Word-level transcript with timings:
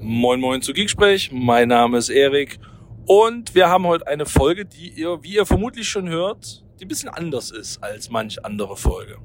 Moin 0.00 0.38
Moin 0.38 0.62
zu 0.62 0.72
Geeksprech, 0.72 1.30
mein 1.32 1.68
Name 1.68 1.98
ist 1.98 2.08
Erik 2.08 2.60
und 3.04 3.56
wir 3.56 3.68
haben 3.68 3.84
heute 3.84 4.06
eine 4.06 4.26
Folge, 4.26 4.64
die 4.64 4.90
ihr, 4.90 5.18
wie 5.22 5.34
ihr 5.34 5.44
vermutlich 5.44 5.88
schon 5.88 6.08
hört, 6.08 6.64
die 6.78 6.84
ein 6.84 6.88
bisschen 6.88 7.08
anders 7.08 7.50
ist 7.50 7.82
als 7.82 8.08
manch 8.08 8.44
andere 8.44 8.76
Folge. 8.76 9.18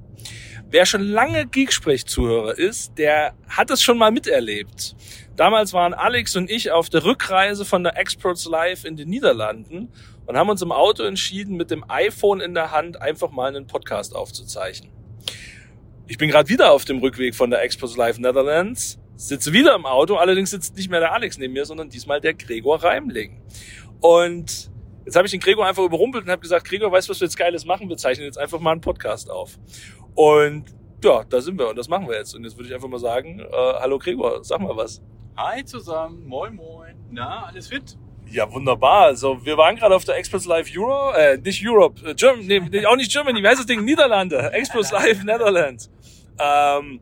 Wer 0.72 0.88
schon 0.88 1.04
lange 1.04 1.46
Geeksprech-Zuhörer 1.46 2.58
ist, 2.58 2.98
der 2.98 3.36
hat 3.48 3.70
es 3.70 3.84
schon 3.84 4.00
mal 4.00 4.12
miterlebt. 4.12 4.96
Damals 5.36 5.74
waren 5.74 5.94
Alex 5.94 6.36
und 6.36 6.50
ich 6.50 6.72
auf 6.72 6.90
der 6.90 7.06
Rückreise 7.06 7.66
von 7.66 7.84
der 7.84 7.96
Experts 7.98 8.46
Live 8.46 8.84
in 8.84 8.98
den 8.98 9.10
Niederlanden 9.10 9.90
und 10.26 10.38
haben 10.38 10.50
uns 10.50 10.64
im 10.64 10.72
Auto 10.72 11.04
entschieden, 11.04 11.56
mit 11.56 11.70
dem 11.70 11.86
iPhone 11.88 12.42
in 12.42 12.56
der 12.56 12.72
Hand 12.72 13.00
einfach 13.00 13.30
mal 13.30 13.56
einen 13.56 13.68
Podcast 13.68 14.16
aufzuzeichnen. 14.16 14.92
Ich 16.08 16.18
bin 16.18 16.30
gerade 16.30 16.50
wieder 16.50 16.72
auf 16.72 16.84
dem 16.84 16.98
Rückweg 16.98 17.36
von 17.36 17.52
der 17.52 17.62
Experts 17.62 17.96
Live 17.96 18.18
Netherlands 18.18 19.00
sitze 19.28 19.54
wieder 19.54 19.76
im 19.76 19.86
Auto, 19.86 20.16
allerdings 20.16 20.52
sitzt 20.52 20.76
nicht 20.76 20.90
mehr 20.90 21.00
der 21.00 21.14
Alex 21.14 21.38
neben 21.38 21.54
mir, 21.54 21.66
sondern 21.66 21.90
diesmal 21.90 22.20
der 22.20 22.34
Gregor 22.34 22.84
Reimling. 22.84 23.42
Und 24.02 24.70
jetzt 25.06 25.16
habe 25.16 25.26
ich 25.26 25.32
den 25.32 25.40
Gregor 25.40 25.66
einfach 25.66 25.84
überrumpelt 25.84 26.26
und 26.26 26.32
habe 26.32 26.42
gesagt, 26.42 26.68
Gregor, 26.68 26.92
weißt 26.92 27.08
du, 27.08 27.12
was 27.12 27.22
wir 27.22 27.28
jetzt 27.28 27.38
Geiles 27.38 27.66
machen? 27.66 27.88
Wir 27.88 27.98
zeichnen 27.98 28.26
jetzt 28.26 28.38
einfach 28.38 28.60
mal 28.60 28.72
einen 28.72 28.82
Podcast 28.82 29.30
auf. 29.30 29.58
Und 30.16 30.66
ja, 31.04 31.24
da 31.24 31.42
sind 31.42 31.58
wir 31.58 31.70
und 31.70 31.78
das 31.78 31.88
machen 31.88 32.08
wir 32.08 32.18
jetzt. 32.18 32.36
Und 32.36 32.44
jetzt 32.44 32.58
würde 32.58 32.68
ich 32.68 32.76
einfach 32.76 32.88
mal 32.88 33.00
sagen, 33.00 33.40
äh, 33.40 33.46
hallo 33.52 33.98
Gregor, 33.98 34.44
sag 34.44 34.60
mal 34.60 34.76
was. 34.76 35.02
Hi 35.38 35.64
zusammen, 35.64 36.26
moin 36.26 36.56
moin. 36.56 36.96
Na, 37.12 37.46
alles 37.46 37.68
fit? 37.68 37.98
Ja, 38.30 38.52
wunderbar. 38.52 39.04
Also 39.06 39.46
wir 39.46 39.58
waren 39.58 39.76
gerade 39.76 39.96
auf 39.96 40.06
der 40.06 40.18
Express 40.18 40.46
Live 40.46 40.70
Euro, 40.78 41.12
äh, 41.14 41.38
nicht 41.38 41.66
Europe, 41.66 42.10
äh, 42.10 42.14
Germany, 42.14 42.62
nee, 42.72 42.86
auch 42.86 42.96
nicht 42.96 43.12
Germany, 43.12 43.42
wie 43.42 43.48
heißt 43.48 43.60
das 43.60 43.66
Ding? 43.66 43.84
Niederlande, 43.84 44.52
Express 44.54 44.92
Live 44.92 45.24
Netherlands. 45.24 45.90
Ähm, 46.40 47.00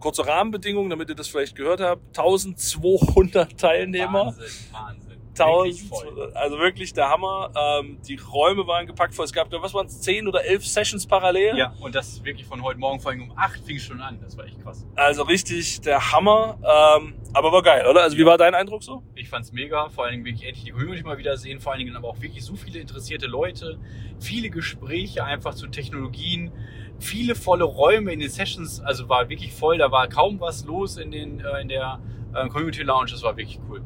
kurze 0.00 0.26
Rahmenbedingungen, 0.26 0.90
damit 0.90 1.08
ihr 1.08 1.14
das 1.14 1.28
vielleicht 1.28 1.56
gehört 1.56 1.80
habt. 1.80 2.18
1200 2.18 3.58
Teilnehmer. 3.58 4.26
Wahnsinn, 4.26 4.72
Wahnsinn. 4.72 5.08
1000, 5.40 6.36
also 6.36 6.58
wirklich 6.58 6.92
der 6.92 7.08
Hammer. 7.08 7.52
Ähm, 7.56 7.98
die 8.06 8.16
Räume 8.16 8.66
waren 8.66 8.86
gepackt 8.86 9.14
voll. 9.14 9.24
Es 9.24 9.32
gab, 9.32 9.50
was 9.52 9.74
waren 9.74 9.86
es, 9.86 10.00
10 10.00 10.26
oder 10.26 10.44
11 10.44 10.66
Sessions 10.66 11.06
parallel? 11.06 11.56
Ja, 11.56 11.74
und 11.80 11.94
das 11.94 12.24
wirklich 12.24 12.46
von 12.46 12.62
heute 12.62 12.78
Morgen, 12.78 13.00
vor 13.00 13.12
allem 13.12 13.22
um 13.22 13.32
8 13.36 13.64
fing 13.64 13.76
es 13.76 13.82
schon 13.82 14.00
an. 14.00 14.18
Das 14.20 14.36
war 14.36 14.46
echt 14.46 14.60
krass. 14.62 14.86
Also 14.96 15.22
richtig 15.22 15.80
der 15.80 16.12
Hammer. 16.12 16.58
Ähm, 16.98 17.14
aber 17.32 17.52
war 17.52 17.62
geil, 17.62 17.86
oder? 17.86 18.02
Also 18.02 18.16
wie 18.16 18.24
war 18.24 18.38
dein 18.38 18.54
Eindruck 18.54 18.82
so? 18.82 19.02
Ich 19.14 19.28
fand's 19.28 19.52
mega. 19.52 19.88
Vor 19.90 20.04
allen 20.04 20.12
Dingen 20.14 20.24
wirklich 20.24 20.46
endlich 20.46 20.64
die 20.64 20.70
Community 20.70 21.04
mal 21.04 21.18
wieder 21.18 21.36
sehen. 21.36 21.60
Vor 21.60 21.72
allen 21.72 21.84
Dingen 21.84 21.96
aber 21.96 22.08
auch 22.08 22.20
wirklich 22.20 22.44
so 22.44 22.56
viele 22.56 22.80
interessierte 22.80 23.26
Leute. 23.26 23.78
Viele 24.18 24.50
Gespräche 24.50 25.24
einfach 25.24 25.54
zu 25.54 25.68
Technologien. 25.68 26.52
Viele 27.00 27.34
volle 27.34 27.64
Räume 27.64 28.12
in 28.12 28.20
den 28.20 28.30
Sessions. 28.30 28.80
Also 28.80 29.08
war 29.08 29.28
wirklich 29.28 29.52
voll. 29.52 29.78
Da 29.78 29.90
war 29.90 30.08
kaum 30.08 30.40
was 30.40 30.64
los 30.64 30.96
in, 30.96 31.10
den, 31.10 31.40
äh, 31.40 31.60
in 31.60 31.68
der 31.68 32.00
äh, 32.34 32.48
Community 32.48 32.82
Lounge. 32.82 33.10
Das 33.10 33.22
war 33.22 33.36
wirklich 33.36 33.60
cool. 33.68 33.82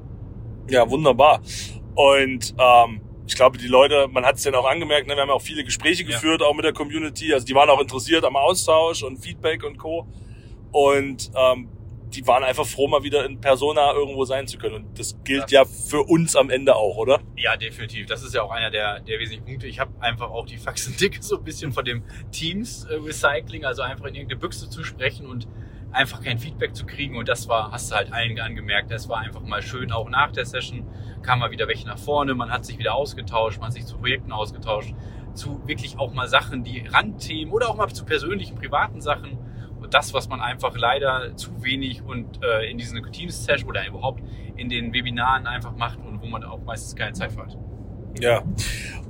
Ja, 0.69 0.89
wunderbar. 0.89 1.41
Und 1.95 2.55
ähm, 2.59 3.01
ich 3.27 3.37
glaube, 3.37 3.59
die 3.59 3.67
Leute, 3.67 4.09
man 4.09 4.25
hat 4.25 4.37
es 4.37 4.45
ja 4.45 4.53
auch 4.55 4.69
angemerkt, 4.69 5.07
ne, 5.07 5.15
wir 5.15 5.23
haben 5.23 5.29
ja 5.29 5.35
auch 5.35 5.43
viele 5.43 5.65
Gespräche 5.65 6.05
geführt, 6.05 6.41
ja. 6.41 6.47
auch 6.47 6.55
mit 6.55 6.65
der 6.65 6.73
Community. 6.73 7.33
Also 7.33 7.47
die 7.47 7.55
waren 7.55 7.69
auch 7.71 7.81
interessiert 7.81 8.25
am 8.25 8.37
Austausch 8.37 9.03
und 9.03 9.19
Feedback 9.19 9.65
und 9.65 9.79
Co. 9.79 10.07
Und 10.73 11.31
ähm, 11.35 11.69
die 12.15 12.27
waren 12.27 12.45
einfach 12.45 12.67
froh, 12.67 12.89
mal 12.89 13.03
wieder 13.03 13.25
in 13.25 13.41
Persona 13.41 13.93
irgendwo 13.93 14.25
sein 14.25 14.47
zu 14.47 14.59
können. 14.59 14.77
Und 14.77 14.99
das 14.99 15.17
gilt 15.25 15.51
ja, 15.51 15.63
ja 15.63 15.65
für 15.65 16.03
uns 16.03 16.37
am 16.37 16.51
Ende 16.51 16.77
auch, 16.77 16.97
oder? 16.97 17.21
Ja, 17.37 17.57
definitiv. 17.57 18.07
Das 18.07 18.23
ist 18.23 18.35
ja 18.35 18.43
auch 18.43 18.51
einer 18.51 18.71
der, 18.71 19.01
der 19.01 19.19
wesentlichen 19.19 19.45
Punkte. 19.45 19.67
Ich 19.67 19.81
habe 19.81 19.93
einfach 20.01 20.31
auch 20.31 20.47
die 20.47 20.59
Faxen 20.59 20.97
dick 21.01 21.23
so 21.23 21.39
ein 21.39 21.45
bisschen 21.45 21.73
von 21.73 21.85
dem 21.85 22.05
Teams-Recycling, 22.31 23.65
also 23.65 23.83
einfach 23.83 24.07
in 24.07 24.15
irgendeine 24.15 24.41
Büchse 24.41 24.69
zu 24.69 24.85
sprechen 24.85 25.27
und 25.27 25.47
einfach 25.93 26.23
kein 26.23 26.39
Feedback 26.39 26.75
zu 26.75 26.87
kriegen. 26.87 27.17
Und 27.17 27.29
das 27.29 27.49
war, 27.49 27.71
hast 27.71 27.91
du 27.91 27.95
halt 27.95 28.13
allen 28.13 28.39
angemerkt, 28.41 28.91
das 28.91 29.09
war 29.09 29.19
einfach 29.19 29.43
mal 29.43 29.63
schön. 29.63 29.93
Auch 29.93 30.09
nach 30.09 30.33
der 30.33 30.45
Session 30.45 30.87
kam 31.23 31.39
mal 31.39 31.51
wieder 31.51 31.69
weg 31.69 31.85
nach 31.87 31.99
vorne, 31.99 32.35
man 32.35 32.51
hat 32.51 32.65
sich 32.65 32.79
wieder 32.79 32.95
ausgetauscht, 32.95 33.59
man 33.59 33.69
hat 33.69 33.75
sich 33.75 33.87
zu 33.87 33.99
Projekten 33.99 34.33
ausgetauscht, 34.33 34.95
zu 35.35 35.67
wirklich 35.67 35.99
auch 35.99 36.13
mal 36.13 36.29
Sachen, 36.29 36.65
die 36.65 36.87
Randthemen 36.87 37.53
oder 37.53 37.69
auch 37.69 37.77
mal 37.77 37.89
zu 37.89 38.05
persönlichen, 38.05 38.57
privaten 38.57 39.01
Sachen. 39.01 39.39
Das, 39.93 40.15
was 40.15 40.29
man 40.29 40.41
einfach 40.41 40.77
leider 40.77 41.37
zu 41.37 41.63
wenig 41.63 42.03
und 42.03 42.43
äh, 42.43 42.71
in 42.71 42.79
diesen 42.79 43.01
Teams-Session 43.13 43.69
oder 43.69 43.87
überhaupt 43.87 44.23
in 44.57 44.69
den 44.69 44.93
Webinaren 44.93 45.47
einfach 45.47 45.77
macht 45.77 45.99
und 45.99 46.21
wo 46.23 46.27
man 46.27 46.45
auch 46.45 46.63
meistens 46.65 46.97
keine 46.97 47.13
Zeit 47.13 47.33
für 47.33 47.43
hat. 47.43 47.57
Ja. 48.21 48.43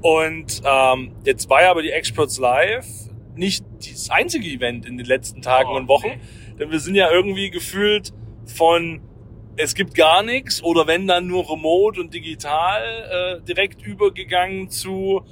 Und 0.01 0.63
ähm, 0.65 1.13
jetzt 1.25 1.49
war 1.49 1.63
ja 1.63 1.71
aber 1.71 1.83
die 1.83 1.91
Experts 1.91 2.39
Live 2.39 2.87
nicht 3.35 3.65
das 3.79 4.11
einzige 4.11 4.47
Event 4.47 4.85
in 4.85 4.97
den 4.99 5.07
letzten 5.07 5.41
Tagen 5.41 5.71
oh, 5.73 5.77
und 5.77 5.89
Wochen. 5.89 6.09
Nee 6.09 6.21
denn 6.59 6.71
wir 6.71 6.81
sind 6.81 6.95
ja 6.95 7.11
irgendwie 7.11 7.51
gefühlt 7.51 8.13
von 8.47 9.01
es 9.57 9.75
gibt 9.75 9.95
gar 9.95 10.23
nichts 10.23 10.63
oder 10.63 10.87
wenn 10.87 11.07
dann 11.07 11.27
nur 11.27 11.51
remote 11.51 12.01
und 12.01 12.15
digital 12.15 13.41
äh, 13.41 13.45
direkt 13.45 13.83
übergegangen 13.85 14.71
zu 14.71 15.23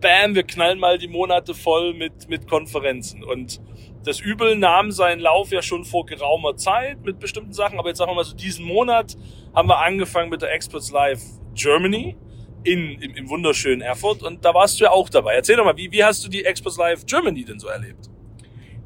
Bam, 0.00 0.34
wir 0.34 0.42
knallen 0.42 0.78
mal 0.78 0.98
die 0.98 1.08
Monate 1.08 1.54
voll 1.54 1.94
mit, 1.94 2.28
mit 2.28 2.46
Konferenzen. 2.46 3.24
Und 3.24 3.60
das 4.04 4.20
Übel 4.20 4.56
nahm 4.56 4.92
seinen 4.92 5.20
Lauf 5.20 5.50
ja 5.50 5.62
schon 5.62 5.84
vor 5.84 6.06
geraumer 6.06 6.56
Zeit 6.56 7.02
mit 7.04 7.18
bestimmten 7.18 7.52
Sachen. 7.52 7.78
Aber 7.78 7.88
jetzt 7.88 7.98
sagen 7.98 8.10
wir 8.10 8.16
mal 8.16 8.24
so, 8.24 8.36
diesen 8.36 8.64
Monat 8.66 9.16
haben 9.54 9.68
wir 9.68 9.78
angefangen 9.78 10.30
mit 10.30 10.42
der 10.42 10.52
Experts 10.52 10.90
Live 10.90 11.22
Germany 11.54 12.16
in, 12.64 13.00
im, 13.00 13.14
im 13.14 13.28
wunderschönen 13.30 13.80
Erfurt. 13.80 14.22
Und 14.22 14.44
da 14.44 14.52
warst 14.52 14.78
du 14.78 14.84
ja 14.84 14.90
auch 14.90 15.08
dabei. 15.08 15.34
Erzähl 15.34 15.56
doch 15.56 15.64
mal, 15.64 15.76
wie, 15.76 15.90
wie 15.90 16.04
hast 16.04 16.24
du 16.24 16.28
die 16.28 16.44
Experts 16.44 16.76
Live 16.76 17.06
Germany 17.06 17.44
denn 17.44 17.58
so 17.58 17.68
erlebt? 17.68 18.10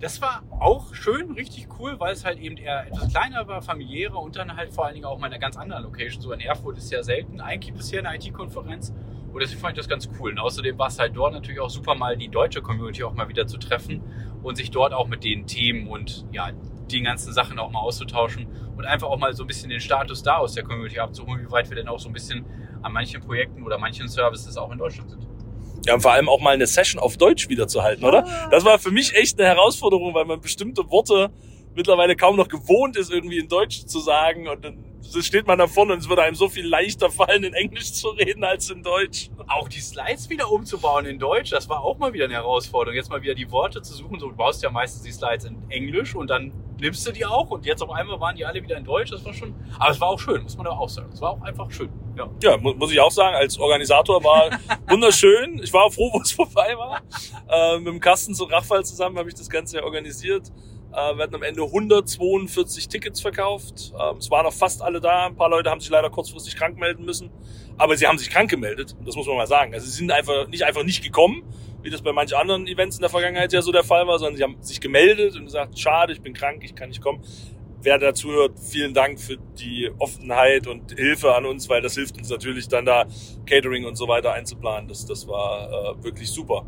Das 0.00 0.22
war 0.22 0.44
auch 0.60 0.94
schön, 0.94 1.32
richtig 1.32 1.66
cool, 1.80 1.98
weil 1.98 2.12
es 2.12 2.24
halt 2.24 2.38
eben 2.38 2.56
eher 2.56 2.86
etwas 2.86 3.08
kleiner 3.10 3.48
war, 3.48 3.60
familiärer 3.62 4.20
und 4.20 4.36
dann 4.36 4.56
halt 4.56 4.72
vor 4.72 4.86
allen 4.86 4.94
Dingen 4.94 5.06
auch 5.06 5.18
mal 5.18 5.26
in 5.26 5.32
einer 5.32 5.40
ganz 5.40 5.56
anderen 5.56 5.82
Location. 5.82 6.22
So 6.22 6.30
in 6.30 6.38
Erfurt 6.38 6.78
ist 6.78 6.92
ja 6.92 7.02
selten 7.02 7.40
eigentlich 7.40 7.74
bisher 7.74 8.06
eine 8.06 8.16
IT-Konferenz. 8.16 8.94
Und 9.32 9.40
deswegen 9.40 9.60
fand 9.60 9.72
ich 9.72 9.78
das 9.78 9.88
ganz 9.88 10.08
cool. 10.18 10.32
Und 10.32 10.38
außerdem 10.38 10.78
war 10.78 10.88
es 10.88 10.98
halt 10.98 11.16
dort 11.16 11.32
natürlich 11.32 11.60
auch 11.60 11.70
super, 11.70 11.94
mal 11.94 12.16
die 12.16 12.28
deutsche 12.28 12.62
Community 12.62 13.04
auch 13.04 13.14
mal 13.14 13.28
wieder 13.28 13.46
zu 13.46 13.58
treffen 13.58 14.02
und 14.42 14.56
sich 14.56 14.70
dort 14.70 14.92
auch 14.92 15.08
mit 15.08 15.24
den 15.24 15.46
Themen 15.46 15.88
und 15.88 16.26
ja, 16.32 16.50
den 16.90 17.04
ganzen 17.04 17.32
Sachen 17.32 17.58
auch 17.58 17.70
mal 17.70 17.80
auszutauschen 17.80 18.46
und 18.76 18.84
einfach 18.86 19.08
auch 19.08 19.18
mal 19.18 19.34
so 19.34 19.44
ein 19.44 19.46
bisschen 19.46 19.68
den 19.68 19.80
Status 19.80 20.22
da 20.22 20.38
aus 20.38 20.54
der 20.54 20.64
Community 20.64 20.98
abzuholen, 20.98 21.46
wie 21.46 21.50
weit 21.50 21.68
wir 21.68 21.76
denn 21.76 21.88
auch 21.88 21.98
so 21.98 22.08
ein 22.08 22.12
bisschen 22.12 22.46
an 22.82 22.92
manchen 22.92 23.20
Projekten 23.20 23.62
oder 23.62 23.78
manchen 23.78 24.08
Services 24.08 24.56
auch 24.56 24.72
in 24.72 24.78
Deutschland 24.78 25.10
sind. 25.10 25.26
Ja, 25.84 25.94
und 25.94 26.00
vor 26.00 26.12
allem 26.12 26.28
auch 26.28 26.40
mal 26.40 26.54
eine 26.54 26.66
Session 26.66 27.00
auf 27.00 27.16
Deutsch 27.16 27.48
wieder 27.48 27.68
zu 27.68 27.82
halten, 27.82 28.04
oder? 28.04 28.26
Das 28.50 28.64
war 28.64 28.78
für 28.78 28.90
mich 28.90 29.14
echt 29.14 29.38
eine 29.38 29.48
Herausforderung, 29.48 30.14
weil 30.14 30.24
man 30.24 30.40
bestimmte 30.40 30.90
Worte 30.90 31.30
mittlerweile 31.74 32.16
kaum 32.16 32.36
noch 32.36 32.48
gewohnt 32.48 32.96
ist, 32.96 33.12
irgendwie 33.12 33.38
in 33.38 33.48
Deutsch 33.48 33.86
zu 33.86 34.00
sagen. 34.00 34.48
Und 34.48 34.64
dann 34.64 34.84
steht 35.02 35.46
man 35.46 35.58
da 35.58 35.66
vorne 35.66 35.94
und 35.94 36.00
es 36.00 36.08
würde 36.08 36.22
einem 36.22 36.34
so 36.34 36.48
viel 36.48 36.66
leichter 36.66 37.10
fallen, 37.10 37.44
in 37.44 37.54
Englisch 37.54 37.92
zu 37.92 38.08
reden 38.08 38.44
als 38.44 38.70
in 38.70 38.82
Deutsch. 38.82 39.30
Auch 39.46 39.68
die 39.68 39.80
Slides 39.80 40.28
wieder 40.28 40.50
umzubauen 40.50 41.06
in 41.06 41.18
Deutsch, 41.18 41.50
das 41.50 41.68
war 41.68 41.82
auch 41.82 41.98
mal 41.98 42.12
wieder 42.12 42.26
eine 42.26 42.34
Herausforderung. 42.34 42.96
Jetzt 42.96 43.10
mal 43.10 43.22
wieder 43.22 43.34
die 43.34 43.50
Worte 43.50 43.82
zu 43.82 43.94
suchen. 43.94 44.18
So, 44.18 44.28
du 44.28 44.36
baust 44.36 44.62
ja 44.62 44.70
meistens 44.70 45.02
die 45.02 45.12
Slides 45.12 45.44
in 45.44 45.56
Englisch 45.70 46.14
und 46.14 46.28
dann 46.28 46.52
nimmst 46.80 47.06
du 47.06 47.12
die 47.12 47.24
auch. 47.24 47.50
Und 47.50 47.66
jetzt 47.66 47.82
auf 47.82 47.90
einmal 47.90 48.20
waren 48.20 48.36
die 48.36 48.44
alle 48.44 48.62
wieder 48.62 48.76
in 48.76 48.84
Deutsch. 48.84 49.10
Das 49.10 49.24
war 49.24 49.32
schon, 49.32 49.54
aber 49.78 49.90
es 49.90 50.00
war 50.00 50.08
auch 50.08 50.18
schön, 50.18 50.42
muss 50.42 50.56
man 50.56 50.66
aber 50.66 50.80
auch 50.80 50.88
sagen. 50.88 51.10
Es 51.12 51.20
war 51.20 51.30
auch 51.30 51.42
einfach 51.42 51.70
schön. 51.70 51.90
Ja, 52.16 52.28
ja 52.42 52.56
muss 52.56 52.90
ich 52.90 53.00
auch 53.00 53.10
sagen, 53.10 53.36
als 53.36 53.58
Organisator 53.58 54.22
war 54.22 54.50
wunderschön. 54.88 55.60
Ich 55.62 55.72
war 55.72 55.90
froh, 55.90 56.10
wo 56.12 56.20
es 56.20 56.32
vorbei 56.32 56.76
war. 56.76 57.00
Äh, 57.48 57.78
mit 57.78 57.88
dem 57.88 58.00
Carsten 58.00 58.34
zu 58.34 58.44
Rachfall 58.44 58.84
zusammen 58.84 59.18
habe 59.18 59.28
ich 59.28 59.34
das 59.34 59.48
Ganze 59.48 59.78
ja 59.78 59.84
organisiert. 59.84 60.52
Äh, 60.92 61.16
wir 61.16 61.24
hatten 61.24 61.34
am 61.34 61.42
Ende 61.42 61.62
142 61.62 62.88
Tickets 62.88 63.20
verkauft. 63.20 63.92
Ähm, 63.98 64.16
es 64.18 64.30
waren 64.30 64.44
noch 64.44 64.52
fast 64.52 64.82
alle 64.82 65.00
da. 65.00 65.26
Ein 65.26 65.36
paar 65.36 65.50
Leute 65.50 65.70
haben 65.70 65.80
sich 65.80 65.90
leider 65.90 66.10
kurzfristig 66.10 66.56
krank 66.56 66.78
melden 66.78 67.04
müssen. 67.04 67.30
Aber 67.76 67.96
sie 67.96 68.06
haben 68.06 68.18
sich 68.18 68.30
krank 68.30 68.50
gemeldet. 68.50 68.96
Das 69.04 69.14
muss 69.14 69.26
man 69.26 69.36
mal 69.36 69.46
sagen. 69.46 69.74
Also 69.74 69.86
sie 69.86 69.92
sind 69.92 70.10
einfach 70.10 70.48
nicht 70.48 70.64
einfach 70.64 70.82
nicht 70.82 71.02
gekommen, 71.02 71.42
wie 71.82 71.90
das 71.90 72.02
bei 72.02 72.12
manchen 72.12 72.36
anderen 72.36 72.66
Events 72.66 72.96
in 72.96 73.02
der 73.02 73.10
Vergangenheit 73.10 73.52
ja 73.52 73.62
so 73.62 73.70
der 73.70 73.84
Fall 73.84 74.06
war, 74.06 74.18
sondern 74.18 74.36
sie 74.36 74.42
haben 74.42 74.56
sich 74.60 74.80
gemeldet 74.80 75.36
und 75.36 75.44
gesagt, 75.44 75.78
schade, 75.78 76.12
ich 76.12 76.20
bin 76.20 76.32
krank, 76.32 76.62
ich 76.64 76.74
kann 76.74 76.88
nicht 76.88 77.02
kommen. 77.02 77.22
Wer 77.80 77.98
dazu 77.98 78.32
hört, 78.32 78.58
vielen 78.58 78.92
Dank 78.92 79.20
für 79.20 79.36
die 79.36 79.88
Offenheit 80.00 80.66
und 80.66 80.92
Hilfe 80.98 81.36
an 81.36 81.46
uns, 81.46 81.68
weil 81.68 81.80
das 81.80 81.94
hilft 81.94 82.18
uns 82.18 82.28
natürlich 82.28 82.66
dann 82.66 82.84
da 82.84 83.06
Catering 83.46 83.84
und 83.84 83.94
so 83.94 84.08
weiter 84.08 84.32
einzuplanen. 84.32 84.88
Das, 84.88 85.06
das 85.06 85.28
war 85.28 85.94
äh, 85.96 86.02
wirklich 86.02 86.28
super. 86.28 86.66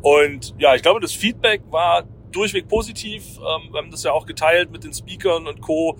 Und 0.00 0.54
ja, 0.58 0.76
ich 0.76 0.82
glaube, 0.82 1.00
das 1.00 1.12
Feedback 1.12 1.62
war 1.70 2.04
durchweg 2.34 2.68
positiv. 2.68 3.38
Ähm, 3.38 3.72
wir 3.72 3.78
haben 3.78 3.90
das 3.90 4.02
ja 4.02 4.12
auch 4.12 4.26
geteilt 4.26 4.70
mit 4.70 4.84
den 4.84 4.92
Speakern 4.92 5.46
und 5.46 5.60
Co. 5.60 5.96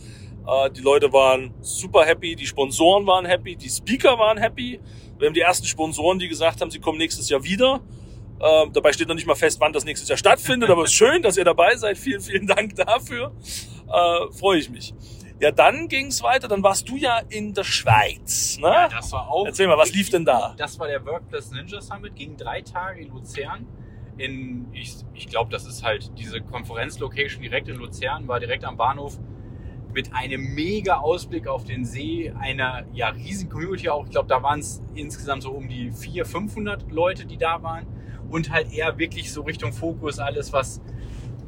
Äh, 0.46 0.70
die 0.70 0.80
Leute 0.80 1.12
waren 1.12 1.54
super 1.60 2.04
happy, 2.04 2.36
die 2.36 2.46
Sponsoren 2.46 3.06
waren 3.06 3.24
happy, 3.24 3.56
die 3.56 3.68
Speaker 3.68 4.18
waren 4.18 4.38
happy. 4.38 4.80
Wir 5.18 5.28
haben 5.28 5.34
die 5.34 5.40
ersten 5.40 5.66
Sponsoren, 5.66 6.18
die 6.18 6.28
gesagt 6.28 6.60
haben, 6.60 6.70
sie 6.70 6.80
kommen 6.80 6.98
nächstes 6.98 7.28
Jahr 7.28 7.42
wieder. 7.44 7.80
Ähm, 8.40 8.72
dabei 8.72 8.92
steht 8.92 9.08
noch 9.08 9.14
nicht 9.14 9.26
mal 9.26 9.36
fest, 9.36 9.58
wann 9.60 9.72
das 9.72 9.84
nächstes 9.84 10.08
Jahr 10.08 10.18
stattfindet, 10.18 10.68
aber 10.68 10.82
es 10.82 10.90
ist 10.90 10.96
schön, 10.96 11.22
dass 11.22 11.36
ihr 11.36 11.44
dabei 11.44 11.76
seid. 11.76 11.96
Vielen, 11.96 12.20
vielen 12.20 12.46
Dank 12.46 12.74
dafür. 12.74 13.32
Äh, 13.88 14.32
Freue 14.32 14.58
ich 14.58 14.68
mich. 14.68 14.92
Ja, 15.40 15.50
dann 15.50 15.88
ging 15.88 16.06
es 16.06 16.22
weiter. 16.22 16.48
Dann 16.48 16.62
warst 16.62 16.88
du 16.88 16.96
ja 16.96 17.20
in 17.28 17.54
der 17.54 17.64
Schweiz. 17.64 18.58
Ne? 18.58 18.68
Ja, 18.68 18.88
das 18.88 19.12
war 19.12 19.28
auch. 19.28 19.46
Erzähl 19.46 19.66
mal, 19.66 19.78
was 19.78 19.92
lief 19.92 20.10
denn 20.10 20.24
da? 20.24 20.54
Das 20.56 20.78
war 20.78 20.86
der 20.86 21.04
Workplace 21.04 21.50
Ninja 21.50 21.80
Summit, 21.80 22.14
ging 22.14 22.36
drei 22.36 22.60
Tage 22.60 23.02
in 23.02 23.08
Luzern 23.08 23.66
in, 24.16 24.66
ich, 24.72 24.96
ich 25.14 25.28
glaube, 25.28 25.50
das 25.50 25.66
ist 25.66 25.84
halt 25.84 26.12
diese 26.18 26.40
Konferenzlocation 26.40 27.42
direkt 27.42 27.68
in 27.68 27.76
Luzern, 27.76 28.28
war 28.28 28.40
direkt 28.40 28.64
am 28.64 28.76
Bahnhof. 28.76 29.18
mit 29.92 30.12
einem 30.12 30.54
mega 30.54 30.96
Ausblick 30.96 31.46
auf 31.46 31.64
den 31.64 31.84
See, 31.84 32.32
einer 32.36 32.84
ja, 32.92 33.10
riesigen 33.10 33.50
Community 33.50 33.88
auch. 33.88 34.06
Ich 34.06 34.10
glaube, 34.10 34.28
da 34.28 34.42
waren 34.42 34.58
es 34.58 34.82
insgesamt 34.94 35.44
so 35.44 35.52
um 35.52 35.68
die 35.68 35.92
400, 35.92 36.26
500 36.26 36.90
Leute, 36.90 37.26
die 37.26 37.36
da 37.36 37.62
waren. 37.62 37.86
Und 38.28 38.50
halt 38.50 38.72
eher 38.72 38.98
wirklich 38.98 39.32
so 39.32 39.42
Richtung 39.42 39.72
Fokus, 39.72 40.18
alles 40.18 40.52
was 40.52 40.80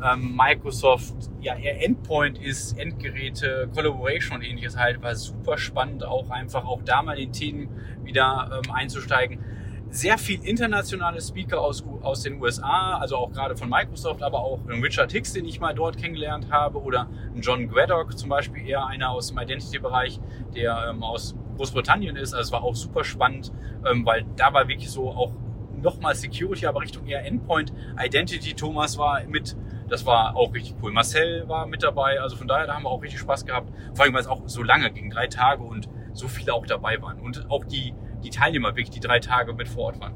ähm, 0.03 0.37
Microsoft 0.37 1.15
ja 1.41 1.57
eher 1.57 1.83
Endpoint 1.83 2.39
ist, 2.39 2.79
Endgeräte, 2.79 3.69
Collaboration 3.75 4.39
und 4.39 4.45
ähnliches 4.45 4.77
halt, 4.77 5.03
war 5.03 5.15
super 5.15 5.59
spannend, 5.59 6.05
auch 6.05 6.31
einfach 6.31 6.65
auch 6.65 6.83
da 6.83 7.03
mal 7.03 7.19
in 7.19 7.27
den 7.27 7.33
Themen 7.33 7.69
wieder 8.05 8.61
ähm, 8.65 8.71
einzusteigen. 8.73 9.39
Sehr 9.89 10.19
viel 10.19 10.45
internationale 10.45 11.21
Speaker 11.21 11.61
aus, 11.61 11.85
aus 12.03 12.23
den 12.23 12.41
USA, 12.41 12.99
also 12.99 13.17
auch 13.17 13.31
gerade 13.31 13.57
von 13.57 13.69
Microsoft, 13.69 14.23
aber 14.23 14.41
auch 14.41 14.61
Richard 14.69 15.13
Hicks, 15.13 15.33
den 15.33 15.47
ich 15.47 15.61
mal 15.61 15.75
dort 15.75 15.97
kennengelernt 15.97 16.51
habe, 16.51 16.83
oder 16.83 17.09
John 17.37 17.69
Graddock 17.69 18.19
zum 18.19 18.29
Beispiel, 18.29 18.67
eher 18.67 18.87
einer 18.87 19.11
aus 19.11 19.29
dem 19.29 19.39
Identity-Bereich, 19.39 20.21
der 20.55 20.89
ähm, 20.91 21.03
aus 21.03 21.35
Großbritannien 21.57 22.17
ist. 22.17 22.35
Also 22.35 22.49
es 22.49 22.53
war 22.53 22.63
auch 22.63 22.75
super 22.75 23.05
spannend, 23.05 23.53
ähm, 23.89 24.05
weil 24.05 24.25
da 24.37 24.53
war 24.53 24.69
wirklich 24.69 24.91
so 24.91 25.11
auch 25.11 25.33
nochmal 25.81 26.15
Security, 26.15 26.67
aber 26.67 26.81
Richtung 26.81 27.07
eher 27.07 27.25
Endpoint. 27.25 27.73
Identity 27.99 28.55
Thomas 28.55 28.99
war 28.99 29.23
mit 29.25 29.57
das 29.89 30.05
war 30.05 30.37
auch 30.37 30.53
richtig 30.53 30.75
cool. 30.83 30.93
Marcel 30.93 31.49
war 31.49 31.67
mit 31.67 31.83
dabei, 31.83 32.21
also 32.21 32.37
von 32.37 32.49
daher, 32.49 32.67
da 32.67 32.75
haben 32.75 32.85
wir 32.85 32.91
auch 32.91 33.03
richtig 33.03 33.21
Spaß 33.21 33.47
gehabt. 33.47 33.71
Vor 33.95 34.05
allem, 34.05 34.15
weil 34.15 34.21
es 34.21 34.27
auch 34.27 34.43
so 34.47 34.63
lange 34.63 34.91
ging, 34.91 35.11
drei 35.11 35.29
Tage 35.29 35.63
und 35.63 35.89
so 36.13 36.29
viele 36.29 36.55
auch 36.55 36.67
dabei 36.67 37.01
waren. 37.03 37.21
Und 37.21 37.49
auch 37.51 37.65
die, 37.65 37.95
die 38.27 38.37
Teilnehmer 38.37 38.71
wirklich 38.71 38.91
die 38.91 39.01
drei 39.01 39.21
Tage 39.21 39.55
mit 39.55 39.69
vor 39.69 39.87
Ort 39.87 40.01
waren. 40.01 40.15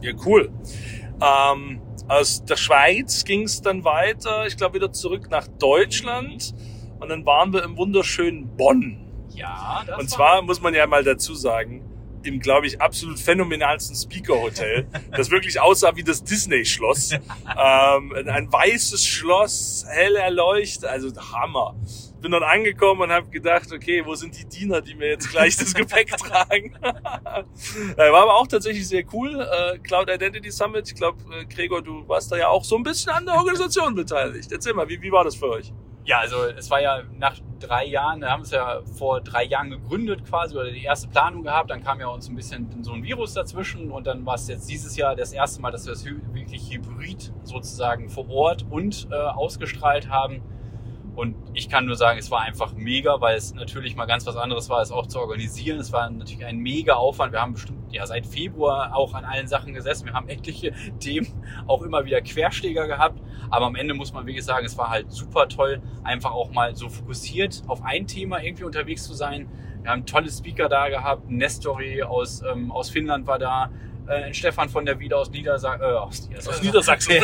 Ja, 0.00 0.12
cool. 0.24 0.50
Ähm, 1.20 1.80
aus 2.08 2.44
der 2.44 2.56
Schweiz 2.56 3.24
ging 3.24 3.42
es 3.42 3.62
dann 3.62 3.84
weiter, 3.84 4.46
ich 4.46 4.56
glaube 4.56 4.74
wieder 4.74 4.92
zurück 4.92 5.30
nach 5.30 5.48
Deutschland. 5.48 6.54
Und 7.00 7.08
dann 7.08 7.26
waren 7.26 7.52
wir 7.52 7.62
im 7.62 7.76
wunderschönen 7.76 8.56
Bonn. 8.56 9.06
Ja, 9.30 9.82
das 9.86 9.98
Und 9.98 10.08
zwar 10.08 10.40
muss 10.42 10.60
man 10.60 10.72
ja 10.72 10.86
mal 10.86 11.04
dazu 11.04 11.34
sagen, 11.34 11.84
im, 12.22 12.40
glaube 12.40 12.66
ich, 12.66 12.80
absolut 12.80 13.18
phänomenalsten 13.18 13.94
Speaker-Hotel, 13.94 14.86
das 15.16 15.30
wirklich 15.30 15.60
aussah 15.60 15.94
wie 15.96 16.02
das 16.02 16.24
Disney-Schloss. 16.24 17.12
ähm, 17.12 18.12
ein 18.28 18.52
weißes 18.52 19.04
Schloss, 19.04 19.84
hell 19.88 20.16
erleuchtet, 20.16 20.86
also 20.86 21.10
Hammer. 21.32 21.76
Bin 22.20 22.32
dann 22.32 22.42
angekommen 22.42 23.02
und 23.02 23.12
habe 23.12 23.28
gedacht, 23.28 23.70
okay, 23.72 24.02
wo 24.04 24.14
sind 24.14 24.38
die 24.38 24.46
Diener, 24.46 24.80
die 24.80 24.94
mir 24.94 25.08
jetzt 25.08 25.30
gleich 25.30 25.56
das 25.56 25.74
Gepäck 25.74 26.08
tragen? 26.16 26.74
War 26.80 28.22
aber 28.22 28.34
auch 28.34 28.46
tatsächlich 28.46 28.88
sehr 28.88 29.04
cool. 29.12 29.40
Äh, 29.40 29.78
Cloud 29.78 30.10
Identity 30.10 30.50
Summit, 30.50 30.88
ich 30.88 30.94
glaube, 30.94 31.18
äh, 31.34 31.44
Gregor, 31.44 31.82
du 31.82 32.08
warst 32.08 32.32
da 32.32 32.36
ja 32.36 32.48
auch 32.48 32.64
so 32.64 32.76
ein 32.76 32.82
bisschen 32.82 33.12
an 33.12 33.26
der 33.26 33.34
Organisation 33.34 33.94
beteiligt. 33.94 34.50
Erzähl 34.50 34.74
mal, 34.74 34.88
wie, 34.88 35.00
wie 35.00 35.12
war 35.12 35.24
das 35.24 35.36
für 35.36 35.50
euch? 35.50 35.72
Ja, 36.06 36.20
also 36.20 36.44
es 36.44 36.70
war 36.70 36.80
ja 36.80 37.02
nach 37.18 37.34
drei 37.58 37.84
Jahren, 37.84 38.20
wir 38.20 38.30
haben 38.30 38.42
es 38.42 38.52
ja 38.52 38.80
vor 38.96 39.20
drei 39.20 39.42
Jahren 39.42 39.70
gegründet 39.70 40.24
quasi 40.24 40.56
oder 40.56 40.70
die 40.70 40.84
erste 40.84 41.08
Planung 41.08 41.42
gehabt, 41.42 41.68
dann 41.70 41.82
kam 41.82 41.98
ja 41.98 42.06
uns 42.06 42.28
ein 42.28 42.36
bisschen 42.36 42.84
so 42.84 42.92
ein 42.92 43.02
Virus 43.02 43.34
dazwischen 43.34 43.90
und 43.90 44.06
dann 44.06 44.24
war 44.24 44.36
es 44.36 44.46
jetzt 44.46 44.70
dieses 44.70 44.96
Jahr 44.96 45.16
das 45.16 45.32
erste 45.32 45.60
Mal, 45.60 45.72
dass 45.72 45.84
wir 45.84 45.94
es 45.94 46.04
wirklich 46.04 46.70
hybrid 46.70 47.32
sozusagen 47.42 48.08
vor 48.08 48.28
Ort 48.30 48.64
und 48.70 49.08
äh, 49.10 49.16
ausgestrahlt 49.16 50.08
haben. 50.08 50.42
Und 51.16 51.34
ich 51.54 51.70
kann 51.70 51.86
nur 51.86 51.96
sagen, 51.96 52.18
es 52.18 52.30
war 52.30 52.42
einfach 52.42 52.74
mega, 52.74 53.22
weil 53.22 53.36
es 53.36 53.54
natürlich 53.54 53.96
mal 53.96 54.04
ganz 54.04 54.26
was 54.26 54.36
anderes 54.36 54.68
war, 54.68 54.82
es 54.82 54.92
auch 54.92 55.06
zu 55.06 55.18
organisieren. 55.18 55.78
Es 55.78 55.90
war 55.90 56.10
natürlich 56.10 56.44
ein 56.44 56.58
mega 56.58 56.92
Aufwand. 56.92 57.32
Wir 57.32 57.40
haben 57.40 57.54
bestimmt 57.54 57.90
ja 57.90 58.06
seit 58.06 58.26
Februar 58.26 58.94
auch 58.94 59.14
an 59.14 59.24
allen 59.24 59.48
Sachen 59.48 59.72
gesessen. 59.72 60.04
Wir 60.04 60.12
haben 60.12 60.28
etliche 60.28 60.72
Themen 61.00 61.26
auch 61.66 61.80
immer 61.82 62.04
wieder 62.04 62.20
Querschläger 62.20 62.86
gehabt. 62.86 63.18
Aber 63.48 63.64
am 63.64 63.76
Ende 63.76 63.94
muss 63.94 64.12
man 64.12 64.26
wirklich 64.26 64.44
sagen, 64.44 64.66
es 64.66 64.76
war 64.76 64.90
halt 64.90 65.10
super 65.10 65.48
toll, 65.48 65.80
einfach 66.04 66.32
auch 66.32 66.50
mal 66.50 66.76
so 66.76 66.90
fokussiert 66.90 67.62
auf 67.66 67.82
ein 67.82 68.06
Thema 68.06 68.42
irgendwie 68.42 68.64
unterwegs 68.64 69.04
zu 69.04 69.14
sein. 69.14 69.48
Wir 69.80 69.92
haben 69.92 70.04
tolle 70.04 70.30
Speaker 70.30 70.68
da 70.68 70.90
gehabt. 70.90 71.30
Nestori 71.30 72.02
aus, 72.02 72.42
ähm, 72.42 72.70
aus 72.70 72.90
Finnland 72.90 73.26
war 73.26 73.38
da 73.38 73.70
äh, 74.06 74.32
Stefan 74.32 74.68
von 74.68 74.84
der 74.86 74.98
Wieder 74.98 75.18
aus, 75.18 75.30
Niedersa 75.30 75.76
äh, 75.76 75.82
aus, 75.82 76.28
aus 76.46 76.62
Niedersachsen. 76.62 77.16